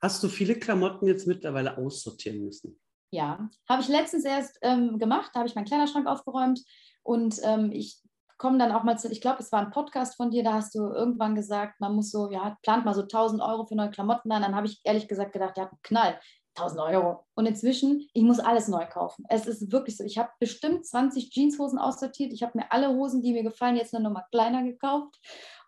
Hast 0.00 0.22
du 0.22 0.28
viele 0.28 0.54
Klamotten 0.54 1.06
jetzt 1.06 1.26
mittlerweile 1.26 1.78
aussortieren 1.78 2.44
müssen? 2.44 2.78
Ja, 3.10 3.48
habe 3.68 3.82
ich 3.82 3.88
letztens 3.88 4.24
erst 4.24 4.58
ähm, 4.62 4.98
gemacht. 4.98 5.30
Da 5.32 5.40
habe 5.40 5.48
ich 5.48 5.54
meinen 5.54 5.66
Kleiderschrank 5.66 6.06
aufgeräumt 6.06 6.60
und 7.02 7.40
ähm, 7.44 7.70
ich 7.72 8.00
komme 8.38 8.58
dann 8.58 8.72
auch 8.72 8.82
mal 8.82 8.98
zu, 8.98 9.10
ich 9.10 9.20
glaube, 9.20 9.40
es 9.40 9.52
war 9.52 9.60
ein 9.60 9.70
Podcast 9.70 10.16
von 10.16 10.30
dir, 10.30 10.42
da 10.42 10.54
hast 10.54 10.74
du 10.74 10.80
irgendwann 10.80 11.34
gesagt, 11.34 11.80
man 11.80 11.94
muss 11.94 12.10
so, 12.10 12.30
ja, 12.30 12.56
plant 12.62 12.84
mal 12.84 12.94
so 12.94 13.02
1000 13.02 13.40
Euro 13.40 13.64
für 13.64 13.76
neue 13.76 13.90
Klamotten 13.90 14.32
an. 14.32 14.42
Dann 14.42 14.56
habe 14.56 14.66
ich 14.66 14.80
ehrlich 14.84 15.08
gesagt 15.08 15.32
gedacht, 15.32 15.56
ja, 15.56 15.70
Knall. 15.82 16.18
1000 16.56 16.80
Euro. 16.82 17.24
Und 17.34 17.46
inzwischen, 17.46 18.08
ich 18.12 18.22
muss 18.22 18.38
alles 18.38 18.68
neu 18.68 18.86
kaufen. 18.86 19.24
Es 19.28 19.46
ist 19.46 19.72
wirklich 19.72 19.96
so. 19.96 20.04
Ich 20.04 20.18
habe 20.18 20.30
bestimmt 20.38 20.86
20 20.86 21.30
Jeanshosen 21.30 21.78
aussortiert. 21.78 22.32
Ich 22.32 22.42
habe 22.42 22.58
mir 22.58 22.70
alle 22.70 22.90
Hosen, 22.90 23.22
die 23.22 23.32
mir 23.32 23.42
gefallen, 23.42 23.76
jetzt 23.76 23.94
eine 23.94 24.04
Nummer 24.04 24.24
kleiner 24.30 24.62
gekauft. 24.62 25.18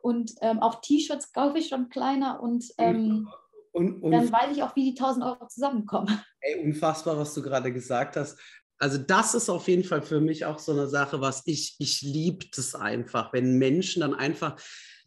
Und 0.00 0.32
ähm, 0.40 0.60
auch 0.60 0.80
T-Shirts 0.80 1.32
kaufe 1.32 1.58
ich 1.58 1.68
schon 1.68 1.88
kleiner. 1.88 2.40
Und, 2.42 2.64
ähm, 2.78 3.28
und, 3.72 4.02
und, 4.02 4.10
dann 4.12 4.30
weiß 4.30 4.56
ich 4.56 4.62
auch, 4.62 4.74
wie 4.76 4.92
die 4.92 4.98
1000 4.98 5.24
Euro 5.24 5.46
zusammenkommen. 5.48 6.20
Ey, 6.40 6.64
unfassbar, 6.64 7.18
was 7.18 7.34
du 7.34 7.42
gerade 7.42 7.72
gesagt 7.72 8.16
hast. 8.16 8.38
Also 8.78 8.98
das 8.98 9.34
ist 9.34 9.48
auf 9.48 9.68
jeden 9.68 9.84
Fall 9.84 10.02
für 10.02 10.20
mich 10.20 10.44
auch 10.44 10.58
so 10.58 10.72
eine 10.72 10.86
Sache, 10.86 11.20
was 11.20 11.42
ich, 11.46 11.76
ich 11.78 12.02
liebe 12.02 12.44
das 12.54 12.74
einfach, 12.74 13.32
wenn 13.32 13.58
Menschen 13.58 14.00
dann 14.00 14.14
einfach 14.14 14.60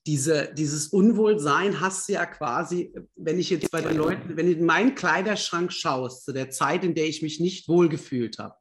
diese, 0.08 0.52
dieses 0.54 0.88
Unwohlsein 0.88 1.80
hast 1.82 2.10
du 2.10 2.14
ja 2.14 2.26
quasi, 2.26 2.94
wenn 3.16 3.40
ich 3.40 3.52
jetzt 3.52 3.70
bei 3.70 3.82
den 3.82 3.98
Leuten, 3.98 4.38
wenn 4.38 4.48
du 4.48 4.54
in 4.54 4.66
meinen 4.66 4.96
Kleiderschrank 4.96 5.72
schaust, 5.72 6.26
zu 6.26 6.34
der 6.34 6.50
Zeit, 6.50 6.84
in 6.84 6.96
der 6.96 7.06
ich 7.06 7.22
mich 7.22 7.40
nicht 7.40 7.68
wohlgefühlt 7.68 8.40
habe, 8.40 8.56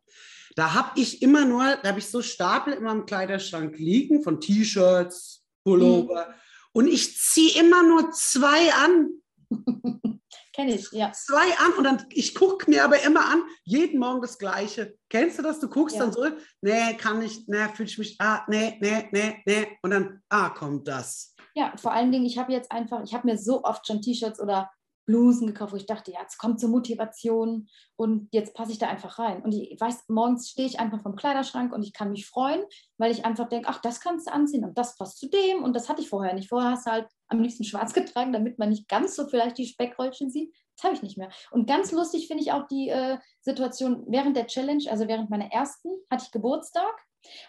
da 0.57 0.75
habe 0.75 1.01
ich 1.01 1.23
immer 1.23 1.45
nur, 1.45 1.77
da 1.83 1.91
habe 1.91 2.01
ich 2.01 2.07
so 2.07 2.21
Stapel 2.21 2.73
immer 2.73 2.93
im 2.93 3.07
Kleiderschrank 3.07 3.79
liegen 3.79 4.23
von 4.23 4.41
T-Shirts, 4.41 5.47
Pullover 5.69 6.27
mhm. 6.29 6.35
und 6.73 6.89
ich 6.89 7.17
ziehe 7.19 7.59
immer 7.61 7.83
nur 7.83 8.11
zwei 8.13 8.73
an. 8.73 9.11
Kenne 10.53 10.75
ich, 10.75 10.91
ja. 10.91 11.13
Zwei 11.13 11.57
an 11.59 11.73
und 11.79 11.85
dann, 11.85 12.05
ich 12.11 12.35
gucke 12.35 12.69
mir 12.69 12.85
aber 12.85 13.01
immer 13.03 13.25
an, 13.27 13.43
jeden 13.63 14.01
Morgen 14.01 14.21
das 14.21 14.39
Gleiche. 14.39 14.97
Kennst 15.09 15.39
du 15.39 15.43
das? 15.43 15.61
Du 15.61 15.69
guckst 15.69 15.95
ja. 15.95 16.03
dann 16.03 16.13
so, 16.13 16.27
nee, 16.63 16.95
kann 16.95 17.23
ich, 17.23 17.47
nee, 17.47 17.69
fühle 17.75 17.89
ich 17.89 17.99
mich, 17.99 18.17
ah, 18.19 18.45
nee, 18.49 18.77
nee, 18.81 19.09
nee, 19.13 19.43
nee. 19.47 19.79
Und 19.83 19.91
dann, 19.91 20.21
ah, 20.29 20.51
kommt 20.51 20.89
das. 20.89 21.37
Ja, 21.55 21.73
vor 21.77 21.93
allen 21.93 22.11
Dingen, 22.11 22.27
ich 22.27 22.39
habe 22.39 22.53
jetzt 22.53 22.73
einfach, 22.73 23.03
ich 23.05 23.15
habe 23.15 23.29
mir 23.29 23.39
so 23.39 23.63
oft 23.63 23.87
schon 23.87 24.03
T-Shirts 24.03 24.41
oder 24.41 24.69
Blusen 25.09 25.47
gekauft, 25.47 25.73
wo 25.73 25.77
ich 25.77 25.87
dachte, 25.87 26.13
ja, 26.13 26.21
jetzt 26.21 26.37
kommt 26.37 26.61
zur 26.61 26.69
Motivation 26.69 27.67
und 27.97 28.29
jetzt 28.31 28.55
passe 28.55 28.73
ich 28.73 28.79
da 28.79 28.89
einfach 28.89 29.19
rein. 29.19 29.43
Und 29.43 29.53
ich 29.53 29.81
weiß, 29.81 30.05
morgens 30.09 30.51
stehe 30.51 30.69
ich 30.69 30.79
einfach 30.79 31.01
vom 31.01 31.17
Kleiderschrank 31.17 31.73
und 31.73 31.83
ich 31.83 31.95
kann 31.95 32.11
mich 32.11 32.27
freuen, 32.27 32.63
weil 32.99 33.11
ich 33.11 33.25
einfach 33.25 33.49
denke, 33.49 33.71
ach, 33.71 33.81
das 33.81 34.01
kannst 34.01 34.29
du 34.29 34.33
anziehen 34.33 34.67
und 34.67 34.77
das 34.77 34.97
passt 34.97 35.19
zu 35.19 35.31
dem 35.31 35.65
und 35.65 35.75
das 35.75 35.89
hatte 35.89 36.03
ich 36.03 36.11
vorher 36.11 36.35
nicht. 36.35 36.51
Vorher 36.51 36.73
hast 36.73 36.87
du 36.87 36.91
halt 36.91 37.09
am 37.29 37.41
liebsten 37.41 37.65
schwarz 37.65 37.95
getragen, 37.95 38.35
damit 38.35 38.59
man 38.59 38.69
nicht 38.69 38.87
ganz 38.87 39.17
so 39.17 39.27
vielleicht 39.27 39.57
die 39.57 39.67
Speckröllchen 39.67 40.31
sieht. 40.31 40.55
Das 40.77 40.85
habe 40.85 40.95
ich 40.95 41.03
nicht 41.03 41.17
mehr. 41.17 41.31
Und 41.51 41.67
ganz 41.67 41.91
lustig 41.91 42.29
finde 42.29 42.43
ich 42.43 42.53
auch 42.53 42.67
die 42.69 42.91
äh, 42.91 43.17
Situation 43.41 44.05
während 44.09 44.37
der 44.37 44.47
Challenge, 44.47 44.85
also 44.91 45.09
während 45.09 45.31
meiner 45.31 45.51
ersten, 45.51 45.89
hatte 46.11 46.25
ich 46.27 46.33
Geburtstag 46.33 46.95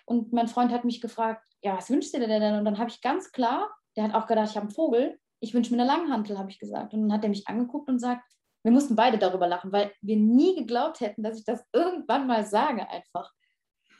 und 0.05 0.31
mein 0.31 0.47
Freund 0.47 0.71
hat 0.71 0.85
mich 0.85 1.01
gefragt, 1.01 1.45
ja, 1.61 1.77
was 1.77 1.89
wünschst 1.89 2.13
du 2.13 2.19
dir 2.19 2.27
denn? 2.27 2.55
Und 2.55 2.63
dann 2.63 2.77
habe 2.77 2.89
ich 2.89 3.01
ganz 3.01 3.33
klar, 3.33 3.69
der 3.97 4.05
hat 4.05 4.13
auch 4.13 4.27
gedacht, 4.27 4.49
ich 4.49 4.55
habe 4.55 4.67
einen 4.67 4.75
Vogel, 4.75 5.19
ich 5.39 5.53
wünsche 5.53 5.73
mir 5.73 5.81
eine 5.81 5.91
Langhantel, 5.91 6.37
habe 6.37 6.51
ich 6.51 6.59
gesagt. 6.59 6.93
Und 6.93 7.03
dann 7.03 7.13
hat 7.13 7.23
er 7.23 7.29
mich 7.29 7.47
angeguckt 7.47 7.89
und 7.89 7.99
sagt, 7.99 8.23
wir 8.63 8.71
mussten 8.71 8.95
beide 8.95 9.17
darüber 9.17 9.47
lachen, 9.47 9.71
weil 9.71 9.91
wir 10.01 10.17
nie 10.17 10.55
geglaubt 10.55 10.99
hätten, 10.99 11.23
dass 11.23 11.39
ich 11.39 11.45
das 11.45 11.63
irgendwann 11.73 12.27
mal 12.27 12.45
sage 12.45 12.87
einfach. 12.89 13.31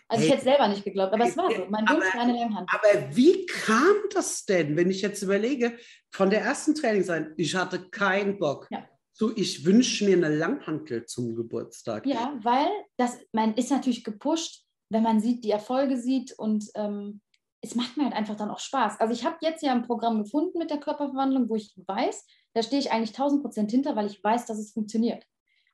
Also 0.09 0.21
hey, 0.21 0.27
ich 0.27 0.33
hätte 0.33 0.43
selber 0.43 0.67
nicht 0.67 0.83
geglaubt, 0.83 1.13
aber 1.13 1.25
es 1.25 1.37
war 1.37 1.51
so. 1.51 1.67
Mein 1.69 1.87
Wunsch 1.87 2.13
war 2.15 2.21
eine 2.21 2.33
Langhantel. 2.33 2.67
Aber 2.75 3.15
wie 3.15 3.45
kam 3.45 3.95
das 4.11 4.43
denn, 4.43 4.75
wenn 4.75 4.89
ich 4.89 5.01
jetzt 5.01 5.21
überlege, 5.21 5.77
von 6.11 6.31
der 6.31 6.41
ersten 6.41 6.73
Trainingseinheit, 6.73 7.33
ich 7.37 7.55
hatte 7.55 7.89
keinen 7.89 8.39
Bock. 8.39 8.67
Ja. 8.71 8.89
So, 9.13 9.35
ich 9.35 9.65
wünsche 9.65 10.05
mir 10.05 10.17
eine 10.17 10.35
Langhantel 10.35 11.05
zum 11.05 11.35
Geburtstag. 11.35 12.05
Ja, 12.05 12.37
weil 12.41 12.69
das, 12.97 13.19
man 13.33 13.53
ist 13.53 13.69
natürlich 13.69 14.03
gepusht, 14.03 14.65
wenn 14.89 15.03
man 15.03 15.19
sieht, 15.19 15.43
die 15.43 15.51
Erfolge 15.51 15.97
sieht 15.97 16.31
und 16.39 16.65
ähm, 16.75 17.21
es 17.61 17.75
macht 17.75 17.97
mir 17.97 18.05
halt 18.05 18.13
einfach 18.13 18.35
dann 18.35 18.51
auch 18.51 18.59
Spaß. 18.59 18.99
Also 18.99 19.13
ich 19.13 19.25
habe 19.25 19.37
jetzt 19.41 19.63
ja 19.63 19.73
ein 19.73 19.85
Programm 19.85 20.23
gefunden 20.23 20.57
mit 20.57 20.69
der 20.69 20.79
Körperverwandlung, 20.79 21.49
wo 21.49 21.55
ich 21.55 21.73
weiß, 21.75 22.25
da 22.53 22.63
stehe 22.63 22.79
ich 22.79 22.91
eigentlich 22.91 23.09
1000 23.09 23.41
Prozent 23.41 23.71
hinter, 23.71 23.95
weil 23.95 24.07
ich 24.07 24.23
weiß, 24.23 24.45
dass 24.45 24.57
es 24.57 24.71
funktioniert. 24.71 25.25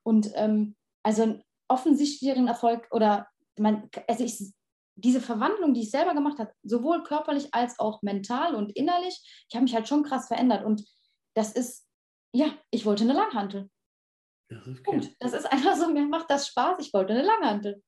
Und 0.03 0.31
ähm, 0.35 0.75
also 1.03 1.23
einen 1.23 1.43
offensichtlichen 1.67 2.47
Erfolg 2.47 2.87
oder 2.91 3.27
man, 3.57 3.89
also 4.07 4.23
ich, 4.23 4.53
diese 4.95 5.21
Verwandlung, 5.21 5.73
die 5.73 5.81
ich 5.81 5.91
selber 5.91 6.13
gemacht 6.13 6.39
habe, 6.39 6.53
sowohl 6.63 7.03
körperlich 7.03 7.53
als 7.53 7.79
auch 7.79 8.01
mental 8.01 8.55
und 8.55 8.75
innerlich, 8.75 9.45
ich 9.49 9.55
habe 9.55 9.63
mich 9.63 9.75
halt 9.75 9.87
schon 9.87 10.03
krass 10.03 10.27
verändert. 10.27 10.65
Und 10.65 10.85
das 11.35 11.53
ist, 11.53 11.87
ja, 12.33 12.47
ich 12.71 12.85
wollte 12.85 13.03
eine 13.03 13.13
Langhantel. 13.13 13.69
Ja, 14.49 14.59
okay. 14.59 14.81
Punkt. 14.83 15.15
Das 15.19 15.33
ist 15.33 15.45
einfach 15.45 15.75
so, 15.75 15.89
mir 15.89 16.05
macht 16.05 16.29
das 16.29 16.47
Spaß, 16.47 16.79
ich 16.79 16.93
wollte 16.93 17.13
eine 17.13 17.23
Langhantel. 17.23 17.83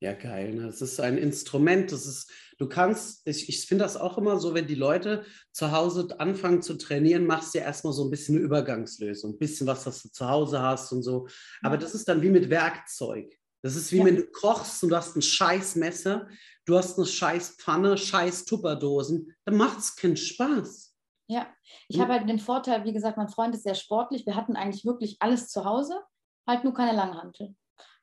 Ja, 0.00 0.12
geil. 0.12 0.54
Ne? 0.54 0.66
Das 0.66 0.82
ist 0.82 1.00
ein 1.00 1.16
Instrument. 1.16 1.90
Das 1.90 2.06
ist, 2.06 2.30
du 2.58 2.68
kannst, 2.68 3.26
ich, 3.26 3.48
ich 3.48 3.66
finde 3.66 3.84
das 3.84 3.96
auch 3.96 4.18
immer 4.18 4.38
so, 4.38 4.52
wenn 4.52 4.66
die 4.66 4.74
Leute 4.74 5.24
zu 5.52 5.72
Hause 5.72 6.08
anfangen 6.20 6.60
zu 6.60 6.74
trainieren, 6.74 7.26
machst 7.26 7.54
du 7.54 7.58
ja 7.58 7.64
erstmal 7.64 7.94
so 7.94 8.04
ein 8.04 8.10
bisschen 8.10 8.36
eine 8.36 8.44
Übergangslösung, 8.44 9.34
ein 9.34 9.38
bisschen 9.38 9.66
was, 9.66 9.86
was 9.86 10.02
du 10.02 10.10
zu 10.10 10.28
Hause 10.28 10.60
hast 10.60 10.92
und 10.92 11.02
so. 11.02 11.26
Aber 11.62 11.78
das 11.78 11.94
ist 11.94 12.08
dann 12.08 12.20
wie 12.20 12.30
mit 12.30 12.50
Werkzeug. 12.50 13.34
Das 13.62 13.74
ist 13.74 13.90
wie 13.90 13.98
ja. 13.98 14.04
wenn 14.04 14.16
du 14.16 14.26
kochst 14.26 14.82
und 14.82 14.90
du 14.90 14.96
hast 14.96 15.16
ein 15.16 15.22
scheiß 15.22 15.76
Messer, 15.76 16.28
du 16.66 16.76
hast 16.76 16.98
eine 16.98 17.06
scheiß 17.06 17.56
Pfanne, 17.58 17.96
scheiß 17.96 18.44
Tupperdosen, 18.44 19.34
dann 19.44 19.56
macht 19.56 19.78
es 19.78 19.96
keinen 19.96 20.16
Spaß. 20.16 20.94
Ja, 21.28 21.46
ich 21.88 21.96
hm? 21.96 22.02
habe 22.02 22.12
halt 22.12 22.28
den 22.28 22.38
Vorteil, 22.38 22.84
wie 22.84 22.92
gesagt, 22.92 23.16
mein 23.16 23.28
Freund 23.28 23.54
ist 23.54 23.64
sehr 23.64 23.74
sportlich. 23.74 24.26
Wir 24.26 24.36
hatten 24.36 24.56
eigentlich 24.56 24.84
wirklich 24.84 25.16
alles 25.20 25.48
zu 25.48 25.64
Hause, 25.64 26.00
halt 26.46 26.64
nur 26.64 26.74
keine 26.74 26.94
Langhantel. 26.94 27.56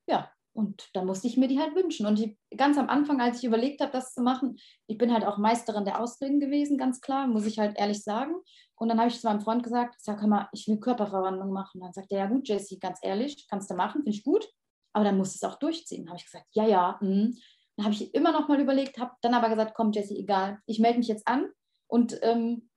Ja, 0.08 0.30
und 0.53 0.89
dann 0.93 1.07
musste 1.07 1.27
ich 1.27 1.36
mir 1.36 1.48
die 1.48 1.60
halt 1.60 1.75
wünschen. 1.75 2.05
Und 2.05 2.19
ich, 2.19 2.38
ganz 2.55 2.77
am 2.77 2.88
Anfang, 2.88 3.19
als 3.19 3.39
ich 3.39 3.43
überlegt 3.43 3.81
habe, 3.81 3.91
das 3.91 4.13
zu 4.13 4.22
machen, 4.22 4.57
ich 4.88 4.98
bin 4.98 5.12
halt 5.12 5.25
auch 5.25 5.38
Meisterin 5.38 5.83
der 5.83 6.00
Ausreden 6.00 6.39
gewesen, 6.39 6.77
ganz 6.77 7.01
klar, 7.01 7.27
muss 7.27 7.48
ich 7.48 7.57
halt 7.57 7.77
ehrlich 7.77 8.03
sagen. 8.03 8.36
Und 8.75 8.89
dann 8.89 9.00
habe 9.00 9.10
ich 9.10 9.19
zu 9.19 9.27
meinem 9.27 9.41
Freund 9.41 9.63
gesagt, 9.63 9.95
sag 10.00 10.22
mal, 10.27 10.50
ich 10.51 10.67
will 10.67 10.79
Körperverwandlung 10.79 11.51
machen. 11.51 11.81
Dann 11.81 11.93
sagt 11.93 12.12
er, 12.12 12.19
ja 12.19 12.25
gut, 12.27 12.48
Jessie, 12.48 12.79
ganz 12.79 13.00
ehrlich, 13.01 13.48
kannst 13.50 13.69
du 13.72 13.75
machen, 13.75 14.03
finde 14.03 14.12
ich 14.12 14.24
gut, 14.24 14.48
aber 14.93 15.05
dann 15.05 15.17
musst 15.17 15.33
du 15.33 15.45
es 15.45 15.51
auch 15.51 15.57
durchziehen. 15.57 16.07
Habe 16.07 16.17
ich 16.17 16.25
gesagt, 16.25 16.48
ja, 16.51 16.67
ja. 16.67 17.00
Mh. 17.01 17.31
Dann 17.75 17.86
habe 17.86 17.95
ich 17.95 18.13
immer 18.13 18.31
noch 18.31 18.48
mal 18.48 18.60
überlegt, 18.60 19.00
habe 19.00 19.13
dann 19.22 19.33
aber 19.33 19.50
gesagt, 19.50 19.74
komm, 19.75 19.91
Jessie, 19.91 20.19
egal, 20.19 20.60
ich 20.67 20.79
melde 20.79 21.00
mich 21.00 21.07
jetzt 21.07 21.27
an. 21.27 21.50
Und 21.88 22.19
ähm, 22.22 22.69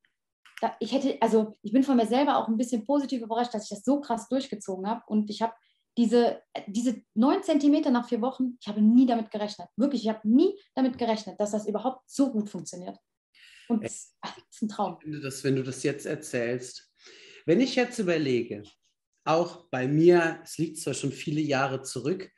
da, 0.63 0.75
ich 0.81 0.93
hätte, 0.93 1.19
also 1.21 1.59
ich 1.61 1.73
bin 1.73 1.83
von 1.83 1.99
mir 1.99 2.07
selber 2.07 2.39
auch 2.39 2.49
ein 2.49 2.57
bisschen 2.57 2.87
positiv 2.87 3.21
überrascht, 3.21 3.53
dass 3.53 3.65
ich 3.65 3.77
das 3.77 3.85
so 3.85 4.01
krass 4.01 4.29
durchgezogen 4.29 4.89
habe. 4.89 5.03
Und 5.07 5.29
ich 5.29 5.43
habe 5.43 5.53
diese, 5.97 6.43
diese 6.67 7.03
neun 7.15 7.43
Zentimeter 7.43 7.91
nach 7.91 8.09
vier 8.09 8.21
Wochen, 8.21 8.59
ich 8.61 8.69
habe 8.69 8.83
nie 8.83 9.07
damit 9.07 9.31
gerechnet. 9.31 9.69
Wirklich, 9.77 10.03
ich 10.03 10.09
habe 10.09 10.29
nie 10.29 10.59
damit 10.75 10.99
gerechnet, 10.99 11.41
dass 11.41 11.53
das 11.53 11.67
überhaupt 11.67 12.09
so 12.09 12.31
gut 12.31 12.51
funktioniert. 12.51 12.99
Und 13.69 13.83
das 13.83 14.15
ist 14.51 14.63
ein 14.63 14.69
Traum. 14.69 14.97
Ich 14.99 15.05
finde 15.05 15.21
das, 15.21 15.43
wenn 15.43 15.57
du 15.57 15.63
das 15.63 15.83
jetzt 15.83 16.07
erzählst. 16.07 16.93
Wenn 17.47 17.61
ich 17.61 17.75
jetzt 17.77 17.99
überlege, 17.99 18.63
auch 19.25 19.69
bei 19.71 19.89
mir, 19.89 20.41
es 20.45 20.59
liegt 20.59 20.79
zwar 20.79 20.95
schon 20.95 21.13
viele 21.13 21.41
Jahre 21.41 21.83
zurück, 21.83 22.31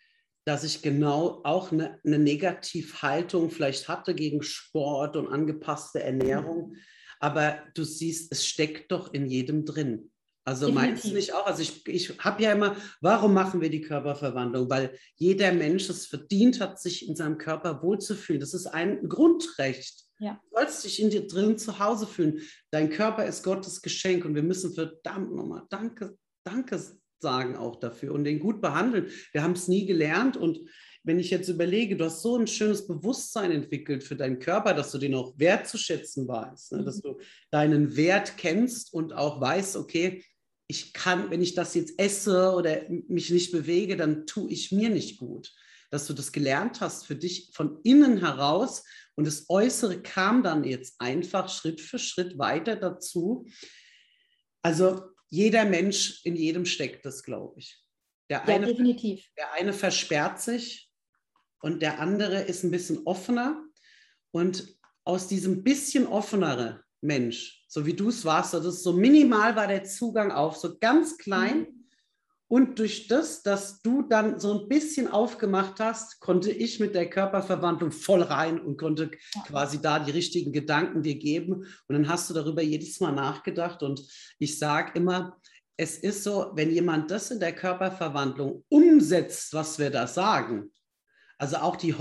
dass 0.45 0.65
ich 0.65 0.81
genau 0.81 1.43
auch 1.45 1.73
eine, 1.73 2.00
eine 2.05 2.19
Negativhaltung 2.19 3.50
vielleicht 3.50 3.88
hatte 3.88 4.15
gegen 4.15 4.43
Sport 4.43 5.17
und 5.17 5.29
angepasste 5.29 6.03
Ernährung. 6.03 6.77
Aber 7.21 7.62
du 7.75 7.85
siehst, 7.85 8.33
es 8.33 8.47
steckt 8.47 8.91
doch 8.93 9.12
in 9.12 9.27
jedem 9.27 9.67
drin. 9.67 10.11
Also 10.49 10.73
meinst 10.73 11.05
du 11.05 11.12
nicht 11.12 11.35
auch? 11.35 11.45
Also 11.45 11.61
ich, 11.61 11.87
ich 11.87 12.19
habe 12.21 12.43
ja 12.43 12.52
immer, 12.52 12.75
warum 13.02 13.35
machen 13.35 13.61
wir 13.61 13.69
die 13.69 13.83
Körperverwandlung? 13.83 14.71
Weil 14.71 14.99
jeder 15.17 15.52
Mensch 15.52 15.90
es 15.90 16.07
verdient 16.07 16.59
hat, 16.59 16.81
sich 16.81 17.07
in 17.07 17.14
seinem 17.14 17.37
Körper 17.37 17.83
wohlzufühlen. 17.83 18.40
Das 18.40 18.55
ist 18.55 18.67
ein 18.67 19.11
Grundrecht. 19.11 20.05
Ja. 20.21 20.40
Du 20.45 20.57
sollst 20.57 20.85
dich 20.87 21.02
in 21.02 21.11
dir 21.11 21.26
drin 21.26 21.59
zu 21.59 21.78
Hause 21.78 22.07
fühlen. 22.07 22.40
Dein 22.71 22.88
Körper 22.88 23.26
ist 23.26 23.43
Gottes 23.43 23.83
Geschenk 23.83 24.25
und 24.25 24.35
wir 24.35 24.43
müssen 24.43 24.73
verdammt 24.73 25.35
nochmal 25.35 25.64
Danke, 25.69 26.17
Danke 26.45 26.83
sagen 27.21 27.57
auch 27.57 27.76
dafür 27.76 28.14
und 28.14 28.25
den 28.25 28.40
gut 28.40 28.62
behandeln. 28.62 29.09
Wir 29.33 29.43
haben 29.43 29.52
es 29.52 29.69
nie 29.69 29.85
gelernt 29.85 30.38
und 30.38 30.61
wenn 31.09 31.19
ich 31.19 31.31
jetzt 31.31 31.49
überlege, 31.49 31.97
du 31.97 32.05
hast 32.05 32.23
so 32.23 32.37
ein 32.37 32.47
schönes 32.47 32.87
Bewusstsein 32.87 33.50
entwickelt 33.50 34.05
für 34.05 34.17
deinen 34.17 34.38
Körper, 34.38 34.75
dass 34.75 34.93
du 34.93 34.99
den 34.99 35.14
auch 35.14 35.33
wertzuschätzen 35.38 36.28
weißt, 36.28 36.73
ne? 36.73 36.85
dass 36.85 36.99
mhm. 36.99 37.02
du 37.02 37.19
deinen 37.50 37.97
Wert 37.97 38.37
kennst 38.37 38.93
und 38.93 39.12
auch 39.12 39.40
weißt, 39.40 39.76
okay, 39.76 40.23
ich 40.69 40.93
kann, 40.93 41.31
wenn 41.31 41.43
ich 41.43 41.55
das 41.55 41.75
jetzt 41.75 41.99
esse 41.99 42.53
oder 42.53 42.83
mich 43.09 43.31
nicht 43.31 43.53
bewege, 43.53 43.97
dann 43.97 44.27
tue 44.27 44.51
ich 44.51 44.71
mir 44.71 44.91
nicht 44.91 45.19
gut. 45.19 45.53
Dass 45.91 46.07
du 46.07 46.13
das 46.13 46.33
gelernt 46.33 46.83
hast 46.83 47.07
für 47.07 47.17
dich 47.17 47.51
von 47.55 47.81
innen 47.83 48.19
heraus 48.19 48.85
und 49.17 49.27
das 49.27 49.49
Äußere 49.49 50.03
kam 50.03 50.43
dann 50.43 50.65
jetzt 50.65 51.01
einfach 51.01 51.49
Schritt 51.49 51.81
für 51.81 51.99
Schritt 51.99 52.39
weiter 52.39 52.77
dazu. 52.77 53.47
Also 54.63 55.03
jeder 55.31 55.65
Mensch 55.65 56.21
in 56.25 56.37
jedem 56.37 56.67
steckt 56.67 57.07
das, 57.07 57.23
glaube 57.23 57.59
ich. 57.61 57.83
Der 58.29 58.45
eine, 58.47 58.67
ja, 58.67 58.73
definitiv. 58.73 59.27
Der 59.39 59.53
eine 59.55 59.73
versperrt 59.73 60.41
sich 60.41 60.93
und 61.63 61.81
der 61.81 61.99
andere 61.99 62.43
ist 62.43 62.63
ein 62.63 62.71
bisschen 62.71 63.07
offener. 63.07 63.65
Und 64.31 64.79
aus 65.05 65.27
diesem 65.27 65.65
bisschen 65.65 66.07
offenere 66.07 66.85
Mensch, 67.00 67.64
so 67.69 67.87
wie 67.87 67.95
du 67.95 68.09
es 68.09 68.25
warst, 68.25 68.55
das 68.55 68.64
ist 68.64 68.83
so 68.83 68.93
minimal 68.93 69.57
war 69.57 69.67
der 69.67 69.85
Zugang 69.85 70.33
auf, 70.33 70.57
so 70.57 70.78
ganz 70.78 71.17
klein. 71.19 71.61
Mhm. 71.61 71.78
Und 72.50 72.78
durch 72.78 73.09
das, 73.09 73.43
dass 73.43 73.83
du 73.83 74.02
dann 74.02 74.40
so 74.40 74.62
ein 74.62 74.69
bisschen 74.69 75.07
aufgemacht 75.07 75.81
hast, 75.81 76.19
konnte 76.19 76.50
ich 76.50 76.81
mit 76.81 76.95
der 76.95 77.11
Körperverwandlung 77.11 77.93
voll 77.93 78.23
rein 78.23 78.59
und 78.59 78.78
konnte 78.78 79.11
ja. 79.35 79.43
quasi 79.43 79.83
da 79.83 79.99
die 79.99 80.12
richtigen 80.12 80.50
Gedanken 80.50 81.02
dir 81.02 81.17
geben. 81.17 81.57
Und 81.57 81.95
dann 81.95 82.09
hast 82.09 82.31
du 82.31 82.35
darüber 82.35 82.62
jedes 82.62 83.00
Mal 83.00 83.12
nachgedacht. 83.12 83.83
Und 83.83 84.02
ich 84.38 84.59
sage 84.59 84.93
immer, 84.95 85.38
es 85.76 85.99
ist 85.99 86.25
so, 86.25 86.50
wenn 86.55 86.71
jemand 86.71 87.11
das 87.11 87.31
in 87.31 87.38
der 87.38 87.55
Körperverwandlung 87.55 88.64
umsetzt, 88.71 89.52
was 89.52 89.78
wir 89.78 89.90
da 89.90 90.07
sagen, 90.07 90.71
also 91.38 91.59
auch 91.59 91.76
die, 91.76 91.95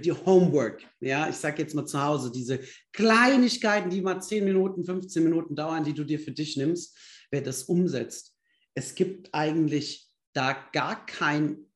die 0.00 0.12
Homework, 0.12 0.86
ja, 1.00 1.28
ich 1.28 1.34
sage 1.34 1.60
jetzt 1.60 1.74
mal 1.74 1.84
zu 1.84 2.00
Hause, 2.00 2.30
diese 2.30 2.60
Kleinigkeiten, 2.92 3.90
die 3.90 4.00
mal 4.00 4.20
10 4.20 4.44
Minuten, 4.44 4.84
15 4.84 5.24
Minuten 5.24 5.56
dauern, 5.56 5.82
die 5.82 5.94
du 5.94 6.04
dir 6.04 6.20
für 6.20 6.30
dich 6.30 6.56
nimmst, 6.56 6.96
wer 7.30 7.42
das 7.42 7.64
umsetzt. 7.64 8.36
Es 8.74 8.94
gibt 8.94 9.34
eigentlich 9.34 10.08
da 10.32 10.52
gar 10.72 11.04
kein, 11.06 11.66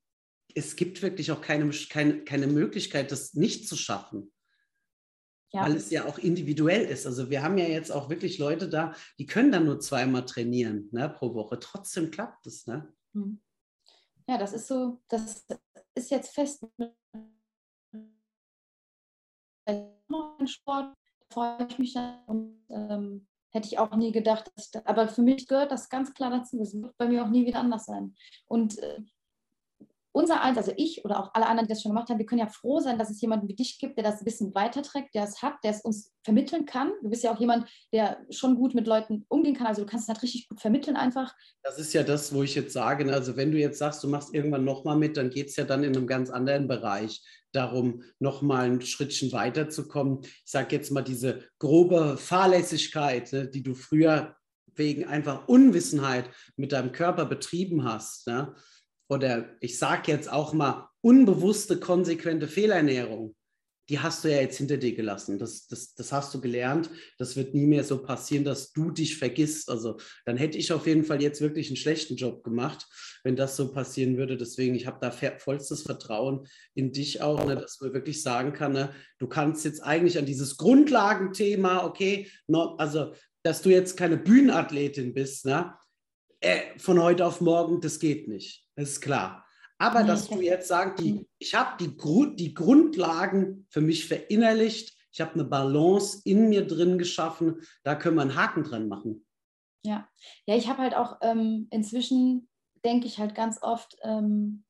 es 0.55 0.77
gibt 0.77 1.03
wirklich 1.03 1.33
auch 1.33 1.41
keine, 1.41 1.69
keine, 1.89 2.25
keine 2.25 2.47
Möglichkeit, 2.47 3.11
das 3.11 3.35
nicht 3.35 3.69
zu 3.69 3.77
schaffen. 3.77 4.33
Ja. 5.51 5.63
Weil 5.63 5.77
es 5.77 5.91
ja 5.91 6.05
auch 6.05 6.19
individuell 6.19 6.85
ist. 6.85 7.07
Also 7.07 7.31
wir 7.31 7.43
haben 7.43 7.59
ja 7.59 7.67
jetzt 7.67 7.91
auch 7.91 8.11
wirklich 8.11 8.39
Leute 8.39 8.69
da, 8.69 8.95
die 9.19 9.27
können 9.27 9.51
dann 9.51 9.65
nur 9.65 9.81
zweimal 9.81 10.27
trainieren 10.27 10.89
ne, 10.93 11.09
pro 11.09 11.35
Woche. 11.35 11.59
Trotzdem 11.59 12.11
klappt 12.11 12.47
es. 12.47 12.67
Ne? 12.67 12.93
Hm. 13.15 13.41
Ja, 14.29 14.37
das 14.37 14.53
ist 14.53 14.69
so, 14.69 15.01
das 15.09 15.47
ist 15.95 16.11
jetzt 16.11 16.35
fest 16.35 16.65
Sport 20.47 20.95
freue 21.31 21.67
ich 21.69 21.79
mich 21.79 21.95
und 22.27 22.65
ähm, 22.71 23.27
hätte 23.51 23.69
ich 23.69 23.79
auch 23.79 23.95
nie 23.95 24.13
gedacht. 24.13 24.51
Da, 24.73 24.83
aber 24.85 25.09
für 25.09 25.23
mich 25.23 25.47
gehört 25.47 25.73
das 25.73 25.89
ganz 25.89 26.13
klar 26.15 26.31
dazu. 26.31 26.61
Es 26.61 26.75
wird 26.75 26.97
bei 26.97 27.07
mir 27.07 27.25
auch 27.25 27.29
nie 27.29 27.47
wieder 27.47 27.61
anders 27.61 27.85
sein. 27.85 28.15
Und 28.47 28.79
äh, 28.79 29.01
unser 30.19 30.43
eins, 30.43 30.59
also 30.59 30.73
ich 30.77 31.05
oder 31.05 31.21
auch 31.21 31.31
alle 31.33 31.47
anderen, 31.47 31.69
die 31.69 31.73
das 31.73 31.81
schon 31.81 31.93
gemacht 31.93 32.09
haben, 32.09 32.19
wir 32.19 32.27
können 32.27 32.41
ja 32.41 32.49
froh 32.49 32.81
sein, 32.81 32.99
dass 32.99 33.09
es 33.09 33.21
jemanden 33.21 33.47
wie 33.47 33.55
dich 33.55 33.79
gibt, 33.79 33.97
der 33.97 34.03
das 34.03 34.25
bisschen 34.25 34.53
weiterträgt, 34.53 35.15
der 35.15 35.23
es 35.23 35.43
hat, 35.43 35.55
der 35.63 35.71
es 35.71 35.81
uns 35.83 36.13
vermitteln 36.25 36.67
kann. 36.67 36.91
Du 37.03 37.09
bist 37.09 37.23
ja 37.23 37.33
auch 37.33 37.39
jemand, 37.39 37.69
der 37.93 38.19
schon 38.29 38.57
gut 38.57 38.75
mit 38.75 38.89
Leuten 38.89 39.25
umgehen 39.29 39.55
kann. 39.55 39.69
Also 39.69 39.83
du 39.83 39.87
kannst 39.87 40.09
es 40.09 40.13
halt 40.13 40.21
richtig 40.25 40.49
gut 40.49 40.61
vermitteln 40.61 40.97
einfach. 40.97 41.33
Das 41.63 41.79
ist 41.79 41.93
ja 41.93 42.03
das, 42.03 42.35
wo 42.35 42.43
ich 42.43 42.57
jetzt 42.57 42.73
sage, 42.73 43.05
ne, 43.05 43.13
also 43.13 43.37
wenn 43.37 43.53
du 43.53 43.59
jetzt 43.59 43.79
sagst, 43.79 44.03
du 44.03 44.09
machst 44.09 44.35
irgendwann 44.35 44.65
nochmal 44.65 44.97
mit, 44.97 45.17
dann 45.17 45.31
geht 45.31 45.51
es 45.51 45.57
ja 45.57 45.63
dann 45.63 45.85
in 45.85 45.97
einem 45.97 46.09
ganz 46.09 46.31
anderen 46.31 46.67
Bereich 46.67 47.23
darum, 47.53 48.03
nochmal 48.19 48.65
ein 48.65 48.81
Schrittchen 48.81 49.31
weiterzukommen. 49.31 50.23
Ich 50.23 50.51
sage 50.51 50.75
jetzt 50.75 50.91
mal 50.91 51.03
diese 51.03 51.45
grobe 51.61 52.17
Fahrlässigkeit, 52.17 53.33
ne, 53.33 53.47
die 53.47 53.63
du 53.63 53.77
früher 53.77 54.35
wegen 54.75 55.05
einfach 55.05 55.47
Unwissenheit 55.47 56.29
mit 56.57 56.73
deinem 56.73 56.91
Körper 56.91 57.25
betrieben 57.25 57.85
hast. 57.85 58.27
Ne? 58.27 58.55
Oder 59.09 59.57
ich 59.61 59.79
sage 59.79 60.13
jetzt 60.13 60.31
auch 60.31 60.53
mal 60.53 60.89
unbewusste, 61.01 61.79
konsequente 61.81 62.49
Fehlernährung, 62.49 63.35
die 63.89 64.01
hast 64.01 64.23
du 64.23 64.31
ja 64.31 64.41
jetzt 64.41 64.59
hinter 64.59 64.77
dir 64.77 64.95
gelassen. 64.95 65.39
Das, 65.39 65.67
das, 65.67 65.95
das 65.95 66.13
hast 66.13 66.35
du 66.35 66.41
gelernt. 66.41 66.91
Das 67.17 67.37
wird 67.37 67.55
nie 67.55 67.67
mehr 67.67 67.85
so 67.85 68.03
passieren, 68.03 68.45
dass 68.45 68.73
du 68.73 68.91
dich 68.91 69.17
vergisst. 69.17 69.71
Also 69.71 69.97
dann 70.27 70.37
hätte 70.37 70.59
ich 70.59 70.73
auf 70.73 70.87
jeden 70.87 71.05
Fall 71.05 71.23
jetzt 71.23 71.41
wirklich 71.41 71.69
einen 71.69 71.77
schlechten 71.77 72.17
Job 72.17 72.45
gemacht, 72.45 72.87
wenn 73.25 73.35
das 73.35 73.57
so 73.57 73.73
passieren 73.73 74.19
würde. 74.19 74.37
Deswegen, 74.37 74.75
ich 74.75 74.87
habe 74.87 74.99
da 75.01 75.11
vollstes 75.11 75.83
Vertrauen 75.83 76.47
in 76.75 76.93
dich 76.93 77.23
auch, 77.23 77.47
ne, 77.47 77.57
dass 77.57 77.81
man 77.81 77.95
wirklich 77.95 78.23
sagen 78.23 78.53
kann, 78.53 78.73
ne, 78.73 78.93
du 79.19 79.27
kannst 79.27 79.65
jetzt 79.65 79.83
eigentlich 79.83 80.19
an 80.19 80.27
dieses 80.27 80.59
Grundlagenthema, 80.59 81.85
okay, 81.85 82.31
no, 82.47 82.77
also 82.77 83.15
dass 83.43 83.63
du 83.63 83.71
jetzt 83.71 83.97
keine 83.97 84.19
Bühnenathletin 84.19 85.15
bist, 85.15 85.47
ne, 85.47 85.73
äh, 86.41 86.79
von 86.79 87.03
heute 87.03 87.27
auf 87.27 87.41
morgen, 87.41 87.81
das 87.81 87.99
geht 87.99 88.29
nicht. 88.29 88.65
Das 88.77 88.91
ist 88.91 89.01
klar. 89.01 89.45
Aber 89.79 90.03
dass 90.03 90.29
du 90.29 90.41
jetzt 90.41 90.69
sagst, 90.69 91.03
die, 91.03 91.29
ich 91.39 91.55
habe 91.55 91.77
die, 91.79 91.97
Grund, 91.97 92.41
die 92.41 92.53
Grundlagen 92.53 93.67
für 93.71 93.81
mich 93.81 94.07
verinnerlicht, 94.09 94.97
ich 95.13 95.21
habe 95.21 95.35
eine 95.35 95.45
Balance 95.45 96.21
in 96.25 96.49
mir 96.49 96.67
drin 96.67 96.99
geschaffen, 96.99 97.61
da 97.85 97.95
können 97.95 98.17
wir 98.17 98.23
einen 98.23 98.37
Haken 98.37 98.65
dran 98.65 98.89
machen. 98.89 99.25
Ja, 99.85 100.09
ja 100.47 100.57
ich 100.57 100.69
habe 100.69 100.83
halt 100.83 100.95
auch 100.95 101.19
ähm, 101.23 101.69
inzwischen, 101.71 102.49
denke 102.85 103.07
ich 103.07 103.19
halt 103.19 103.35
ganz 103.35 103.63
oft, 103.63 103.97
ähm, 104.03 104.65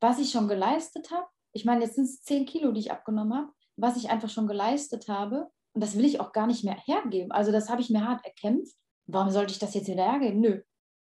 was 0.00 0.18
ich 0.18 0.30
schon 0.30 0.48
geleistet 0.48 1.10
habe. 1.10 1.26
Ich 1.52 1.64
meine, 1.64 1.84
jetzt 1.84 1.96
sind 1.96 2.04
es 2.04 2.22
10 2.22 2.46
Kilo, 2.46 2.70
die 2.70 2.80
ich 2.80 2.92
abgenommen 2.92 3.34
habe, 3.34 3.52
was 3.76 3.96
ich 3.96 4.08
einfach 4.08 4.30
schon 4.30 4.46
geleistet 4.46 5.08
habe. 5.08 5.50
Und 5.72 5.82
das 5.82 5.96
will 5.96 6.04
ich 6.04 6.20
auch 6.20 6.32
gar 6.32 6.46
nicht 6.46 6.64
mehr 6.64 6.76
hergeben. 6.76 7.32
Also 7.32 7.50
das 7.50 7.68
habe 7.68 7.82
ich 7.82 7.90
mir 7.90 8.06
hart 8.06 8.24
erkämpft 8.24 8.79
warum 9.12 9.30
sollte 9.30 9.52
ich 9.52 9.58
das 9.58 9.74
jetzt 9.74 9.88
wieder 9.88 10.04
hergeben? 10.04 10.40
Nö. 10.40 10.60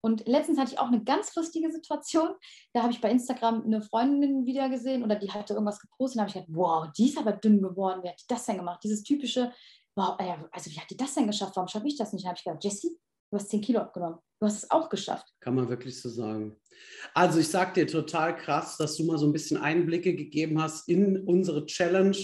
Und 0.04 0.26
letztens 0.26 0.58
hatte 0.58 0.72
ich 0.72 0.78
auch 0.80 0.88
eine 0.88 1.04
ganz 1.04 1.34
lustige 1.36 1.70
Situation. 1.70 2.30
Da 2.72 2.82
habe 2.82 2.92
ich 2.92 3.00
bei 3.00 3.10
Instagram 3.10 3.62
eine 3.64 3.82
Freundin 3.82 4.46
wieder 4.46 4.68
gesehen 4.68 5.04
oder 5.04 5.14
die 5.14 5.30
hatte 5.30 5.54
irgendwas 5.54 5.78
gepostet. 5.78 6.18
Da 6.18 6.22
habe 6.22 6.28
ich 6.28 6.34
gedacht, 6.34 6.50
wow, 6.52 6.88
die 6.96 7.08
ist 7.08 7.18
aber 7.18 7.32
dünn 7.32 7.62
geworden. 7.62 8.02
Wie 8.02 8.08
hat 8.08 8.20
die 8.20 8.26
das 8.26 8.44
denn 8.46 8.56
gemacht? 8.56 8.80
Dieses 8.82 9.04
typische, 9.04 9.52
wow, 9.94 10.18
also 10.50 10.70
wie 10.70 10.80
hat 10.80 10.90
die 10.90 10.96
das 10.96 11.14
denn 11.14 11.28
geschafft? 11.28 11.54
Warum 11.54 11.68
schaffe 11.68 11.86
ich 11.86 11.96
das 11.96 12.12
nicht? 12.12 12.24
Da 12.24 12.30
habe 12.30 12.38
ich 12.38 12.44
gedacht, 12.44 12.64
Jessie, 12.64 12.98
du 13.30 13.38
hast 13.38 13.48
10 13.48 13.60
Kilo 13.60 13.78
abgenommen. 13.78 14.18
Du 14.40 14.46
hast 14.46 14.64
es 14.64 14.70
auch 14.72 14.88
geschafft. 14.88 15.32
Kann 15.38 15.54
man 15.54 15.68
wirklich 15.68 16.00
so 16.00 16.08
sagen. 16.08 16.60
Also 17.14 17.38
ich 17.38 17.48
sage 17.48 17.74
dir 17.74 17.86
total 17.86 18.36
krass, 18.36 18.76
dass 18.76 18.96
du 18.96 19.04
mal 19.04 19.18
so 19.18 19.26
ein 19.26 19.32
bisschen 19.32 19.58
Einblicke 19.58 20.16
gegeben 20.16 20.60
hast 20.60 20.88
in 20.88 21.24
unsere 21.28 21.64
Challenge. 21.66 22.16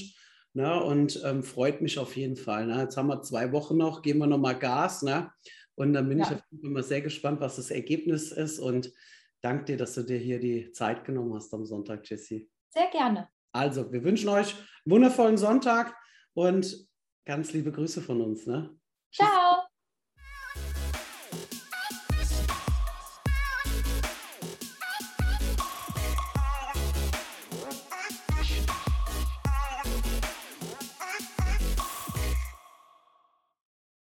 Ne, 0.54 0.82
und 0.82 1.22
ähm, 1.24 1.44
freut 1.44 1.82
mich 1.82 1.98
auf 1.98 2.16
jeden 2.16 2.34
Fall. 2.34 2.66
Ne? 2.66 2.80
Jetzt 2.80 2.96
haben 2.96 3.06
wir 3.06 3.22
zwei 3.22 3.52
Wochen 3.52 3.76
noch, 3.76 4.02
geben 4.02 4.18
wir 4.18 4.26
nochmal 4.26 4.58
Gas. 4.58 5.02
Ne? 5.02 5.30
Und 5.78 5.92
dann 5.92 6.08
bin 6.08 6.18
ja. 6.18 6.24
ich 6.24 6.32
auf 6.32 6.42
jeden 6.50 6.62
Fall 6.62 6.70
mal 6.72 6.82
sehr 6.82 7.00
gespannt, 7.00 7.40
was 7.40 7.56
das 7.56 7.70
Ergebnis 7.70 8.32
ist. 8.32 8.58
Und 8.58 8.92
danke 9.40 9.64
dir, 9.64 9.76
dass 9.76 9.94
du 9.94 10.02
dir 10.02 10.18
hier 10.18 10.40
die 10.40 10.72
Zeit 10.72 11.04
genommen 11.04 11.34
hast 11.34 11.54
am 11.54 11.64
Sonntag, 11.64 12.08
Jessie. 12.10 12.50
Sehr 12.70 12.88
gerne. 12.90 13.28
Also, 13.52 13.92
wir 13.92 14.02
wünschen 14.02 14.28
euch 14.28 14.54
einen 14.54 14.92
wundervollen 14.92 15.38
Sonntag 15.38 15.94
und 16.34 16.88
ganz 17.24 17.52
liebe 17.52 17.70
Grüße 17.70 18.02
von 18.02 18.20
uns. 18.20 18.46
Ne? 18.46 18.76
Ciao. 19.12 19.47